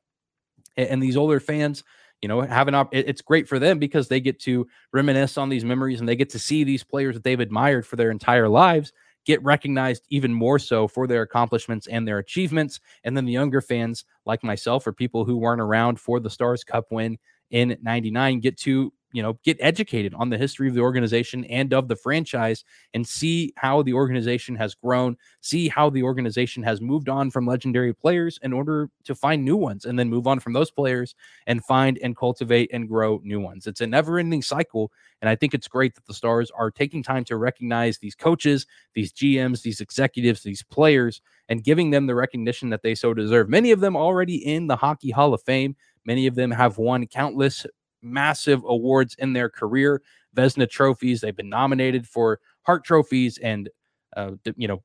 And 0.77 1.01
these 1.03 1.17
older 1.17 1.39
fans, 1.39 1.83
you 2.21 2.29
know, 2.29 2.41
have 2.41 2.67
an 2.67 2.75
op- 2.75 2.95
it's 2.95 3.21
great 3.21 3.47
for 3.47 3.59
them 3.59 3.79
because 3.79 4.07
they 4.07 4.19
get 4.19 4.39
to 4.41 4.67
reminisce 4.91 5.37
on 5.37 5.49
these 5.49 5.65
memories 5.65 5.99
and 5.99 6.07
they 6.07 6.15
get 6.15 6.29
to 6.31 6.39
see 6.39 6.63
these 6.63 6.83
players 6.83 7.15
that 7.15 7.23
they've 7.23 7.39
admired 7.39 7.85
for 7.85 7.95
their 7.95 8.11
entire 8.11 8.47
lives 8.47 8.93
get 9.25 9.43
recognized 9.43 10.05
even 10.09 10.33
more 10.33 10.59
so 10.59 10.87
for 10.87 11.07
their 11.07 11.21
accomplishments 11.21 11.87
and 11.87 12.07
their 12.07 12.19
achievements. 12.19 12.79
And 13.03 13.15
then 13.15 13.25
the 13.25 13.31
younger 13.31 13.61
fans, 13.61 14.05
like 14.25 14.43
myself, 14.43 14.85
or 14.87 14.93
people 14.93 15.25
who 15.25 15.37
weren't 15.37 15.61
around 15.61 15.99
for 15.99 16.19
the 16.19 16.29
Stars 16.29 16.63
Cup 16.63 16.85
win 16.91 17.17
in 17.51 17.77
99, 17.81 18.39
get 18.39 18.57
to 18.59 18.93
you 19.13 19.23
know 19.23 19.39
get 19.43 19.55
educated 19.61 20.13
on 20.15 20.29
the 20.29 20.37
history 20.37 20.67
of 20.67 20.73
the 20.73 20.81
organization 20.81 21.45
and 21.45 21.73
of 21.73 21.87
the 21.87 21.95
franchise 21.95 22.65
and 22.93 23.07
see 23.07 23.53
how 23.55 23.81
the 23.81 23.93
organization 23.93 24.55
has 24.55 24.75
grown 24.75 25.15
see 25.39 25.69
how 25.69 25.89
the 25.89 26.03
organization 26.03 26.61
has 26.61 26.81
moved 26.81 27.07
on 27.07 27.31
from 27.31 27.47
legendary 27.47 27.93
players 27.93 28.37
in 28.43 28.51
order 28.51 28.89
to 29.05 29.15
find 29.15 29.45
new 29.45 29.55
ones 29.55 29.85
and 29.85 29.97
then 29.97 30.09
move 30.09 30.27
on 30.27 30.39
from 30.39 30.51
those 30.51 30.71
players 30.71 31.15
and 31.47 31.63
find 31.63 31.97
and 32.03 32.17
cultivate 32.17 32.69
and 32.73 32.89
grow 32.89 33.21
new 33.23 33.39
ones. 33.39 33.67
It's 33.67 33.81
a 33.81 33.87
never 33.87 34.19
ending 34.19 34.41
cycle 34.41 34.91
and 35.21 35.29
i 35.29 35.35
think 35.35 35.53
it's 35.53 35.67
great 35.67 35.95
that 35.95 36.05
the 36.05 36.13
stars 36.13 36.51
are 36.51 36.69
taking 36.69 37.01
time 37.01 37.23
to 37.23 37.37
recognize 37.37 37.97
these 37.97 38.15
coaches 38.15 38.65
these 38.93 39.13
gms 39.13 39.61
these 39.61 39.79
executives 39.79 40.43
these 40.43 40.63
players 40.63 41.21
and 41.49 41.63
giving 41.63 41.91
them 41.91 42.07
the 42.07 42.15
recognition 42.15 42.69
that 42.69 42.81
they 42.81 42.95
so 42.95 43.13
deserve. 43.13 43.49
Many 43.49 43.71
of 43.71 43.79
them 43.79 43.95
already 43.95 44.35
in 44.35 44.67
the 44.67 44.75
hockey 44.75 45.11
hall 45.11 45.33
of 45.33 45.43
fame. 45.43 45.75
Many 46.05 46.27
of 46.27 46.35
them 46.35 46.51
have 46.51 46.77
won 46.77 47.07
countless 47.07 47.65
massive 48.03 48.63
awards 48.65 49.15
in 49.19 49.33
their 49.33 49.49
career, 49.49 50.01
Vezina 50.35 50.69
trophies. 50.69 51.21
They've 51.21 51.35
been 51.35 51.49
nominated 51.49 52.07
for 52.07 52.39
Hart 52.63 52.83
trophies 52.83 53.37
and, 53.39 53.69
uh, 54.15 54.31
you 54.55 54.67
know, 54.67 54.83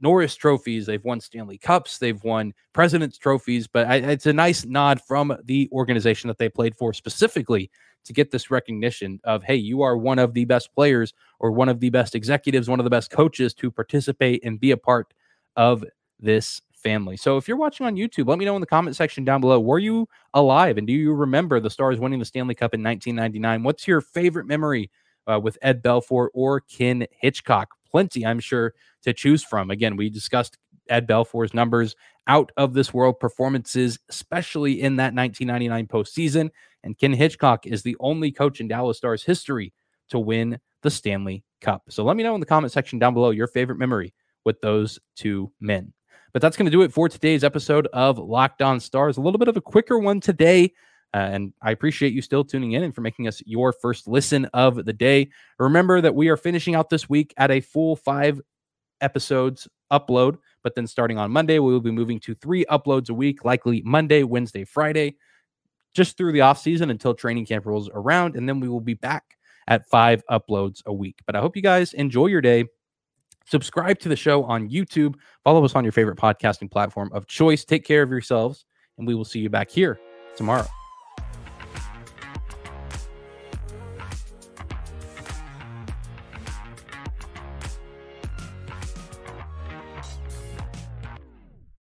Norris 0.00 0.34
trophies. 0.34 0.86
They've 0.86 1.04
won 1.04 1.20
Stanley 1.20 1.58
Cups. 1.58 1.98
They've 1.98 2.22
won 2.22 2.52
President's 2.72 3.18
trophies. 3.18 3.66
But 3.66 3.86
I, 3.86 3.96
it's 3.96 4.26
a 4.26 4.32
nice 4.32 4.64
nod 4.64 5.00
from 5.00 5.36
the 5.44 5.68
organization 5.72 6.28
that 6.28 6.38
they 6.38 6.48
played 6.48 6.76
for 6.76 6.92
specifically 6.92 7.70
to 8.04 8.12
get 8.12 8.30
this 8.30 8.50
recognition 8.50 9.20
of, 9.24 9.42
hey, 9.42 9.56
you 9.56 9.82
are 9.82 9.96
one 9.96 10.18
of 10.18 10.32
the 10.34 10.44
best 10.44 10.72
players 10.74 11.12
or 11.40 11.50
one 11.50 11.68
of 11.68 11.80
the 11.80 11.90
best 11.90 12.14
executives, 12.14 12.68
one 12.68 12.78
of 12.78 12.84
the 12.84 12.90
best 12.90 13.10
coaches 13.10 13.52
to 13.54 13.70
participate 13.70 14.44
and 14.44 14.60
be 14.60 14.70
a 14.70 14.76
part 14.76 15.12
of 15.56 15.84
this 16.20 16.62
family. 16.86 17.16
So 17.16 17.36
if 17.36 17.48
you're 17.48 17.56
watching 17.56 17.84
on 17.84 17.96
YouTube, 17.96 18.28
let 18.28 18.38
me 18.38 18.44
know 18.44 18.54
in 18.54 18.60
the 18.60 18.66
comment 18.66 18.94
section 18.94 19.24
down 19.24 19.40
below. 19.40 19.58
Were 19.58 19.80
you 19.80 20.08
alive 20.34 20.78
and 20.78 20.86
do 20.86 20.92
you 20.92 21.14
remember 21.14 21.58
the 21.58 21.68
Stars 21.68 21.98
winning 21.98 22.20
the 22.20 22.24
Stanley 22.24 22.54
Cup 22.54 22.74
in 22.74 22.82
1999? 22.84 23.64
What's 23.64 23.88
your 23.88 24.00
favorite 24.00 24.46
memory 24.46 24.88
uh, 25.26 25.40
with 25.42 25.58
Ed 25.62 25.82
Belfour 25.82 26.28
or 26.32 26.60
Ken 26.60 27.04
Hitchcock? 27.10 27.70
Plenty, 27.90 28.24
I'm 28.24 28.38
sure, 28.38 28.72
to 29.02 29.12
choose 29.12 29.42
from. 29.42 29.72
Again, 29.72 29.96
we 29.96 30.08
discussed 30.08 30.58
Ed 30.88 31.08
Belfour's 31.08 31.52
numbers 31.52 31.96
out 32.28 32.52
of 32.56 32.72
this 32.72 32.94
world 32.94 33.18
performances, 33.18 33.98
especially 34.08 34.80
in 34.80 34.94
that 34.96 35.12
1999 35.12 35.88
postseason. 35.88 36.50
And 36.84 36.96
Ken 36.96 37.14
Hitchcock 37.14 37.66
is 37.66 37.82
the 37.82 37.96
only 37.98 38.30
coach 38.30 38.60
in 38.60 38.68
Dallas 38.68 38.98
Stars 38.98 39.24
history 39.24 39.72
to 40.10 40.20
win 40.20 40.60
the 40.84 40.90
Stanley 40.92 41.42
Cup. 41.60 41.82
So 41.88 42.04
let 42.04 42.16
me 42.16 42.22
know 42.22 42.34
in 42.36 42.40
the 42.40 42.46
comment 42.46 42.72
section 42.72 43.00
down 43.00 43.12
below 43.12 43.30
your 43.30 43.48
favorite 43.48 43.78
memory 43.80 44.14
with 44.44 44.60
those 44.60 45.00
two 45.16 45.50
men. 45.60 45.92
But 46.36 46.42
that's 46.42 46.58
going 46.58 46.66
to 46.66 46.70
do 46.70 46.82
it 46.82 46.92
for 46.92 47.08
today's 47.08 47.44
episode 47.44 47.88
of 47.94 48.18
Locked 48.18 48.60
On 48.60 48.78
Stars. 48.78 49.16
A 49.16 49.22
little 49.22 49.38
bit 49.38 49.48
of 49.48 49.56
a 49.56 49.60
quicker 49.62 49.98
one 49.98 50.20
today. 50.20 50.74
Uh, 51.14 51.30
and 51.32 51.54
I 51.62 51.70
appreciate 51.70 52.12
you 52.12 52.20
still 52.20 52.44
tuning 52.44 52.72
in 52.72 52.82
and 52.82 52.94
for 52.94 53.00
making 53.00 53.26
us 53.26 53.42
your 53.46 53.72
first 53.72 54.06
listen 54.06 54.44
of 54.52 54.84
the 54.84 54.92
day. 54.92 55.30
Remember 55.58 55.98
that 56.02 56.14
we 56.14 56.28
are 56.28 56.36
finishing 56.36 56.74
out 56.74 56.90
this 56.90 57.08
week 57.08 57.32
at 57.38 57.50
a 57.50 57.62
full 57.62 57.96
five 57.96 58.38
episodes 59.00 59.66
upload, 59.90 60.36
but 60.62 60.74
then 60.74 60.86
starting 60.86 61.16
on 61.16 61.30
Monday, 61.30 61.58
we 61.58 61.72
will 61.72 61.80
be 61.80 61.90
moving 61.90 62.20
to 62.20 62.34
three 62.34 62.66
uploads 62.66 63.08
a 63.08 63.14
week, 63.14 63.46
likely 63.46 63.80
Monday, 63.86 64.22
Wednesday, 64.22 64.64
Friday, 64.64 65.16
just 65.94 66.18
through 66.18 66.32
the 66.32 66.42
off 66.42 66.58
season 66.58 66.90
until 66.90 67.14
training 67.14 67.46
camp 67.46 67.64
rolls 67.64 67.88
around. 67.94 68.36
And 68.36 68.46
then 68.46 68.60
we 68.60 68.68
will 68.68 68.82
be 68.82 68.92
back 68.92 69.38
at 69.68 69.88
five 69.88 70.22
uploads 70.30 70.84
a 70.84 70.92
week. 70.92 71.16
But 71.24 71.34
I 71.34 71.40
hope 71.40 71.56
you 71.56 71.62
guys 71.62 71.94
enjoy 71.94 72.26
your 72.26 72.42
day 72.42 72.66
Subscribe 73.46 73.98
to 74.00 74.08
the 74.08 74.16
show 74.16 74.44
on 74.44 74.68
YouTube. 74.68 75.14
Follow 75.44 75.64
us 75.64 75.74
on 75.74 75.84
your 75.84 75.92
favorite 75.92 76.18
podcasting 76.18 76.70
platform 76.70 77.10
of 77.12 77.26
choice. 77.26 77.64
Take 77.64 77.84
care 77.84 78.02
of 78.02 78.10
yourselves, 78.10 78.66
and 78.98 79.06
we 79.06 79.14
will 79.14 79.24
see 79.24 79.38
you 79.38 79.48
back 79.48 79.70
here 79.70 79.98
tomorrow. 80.36 80.66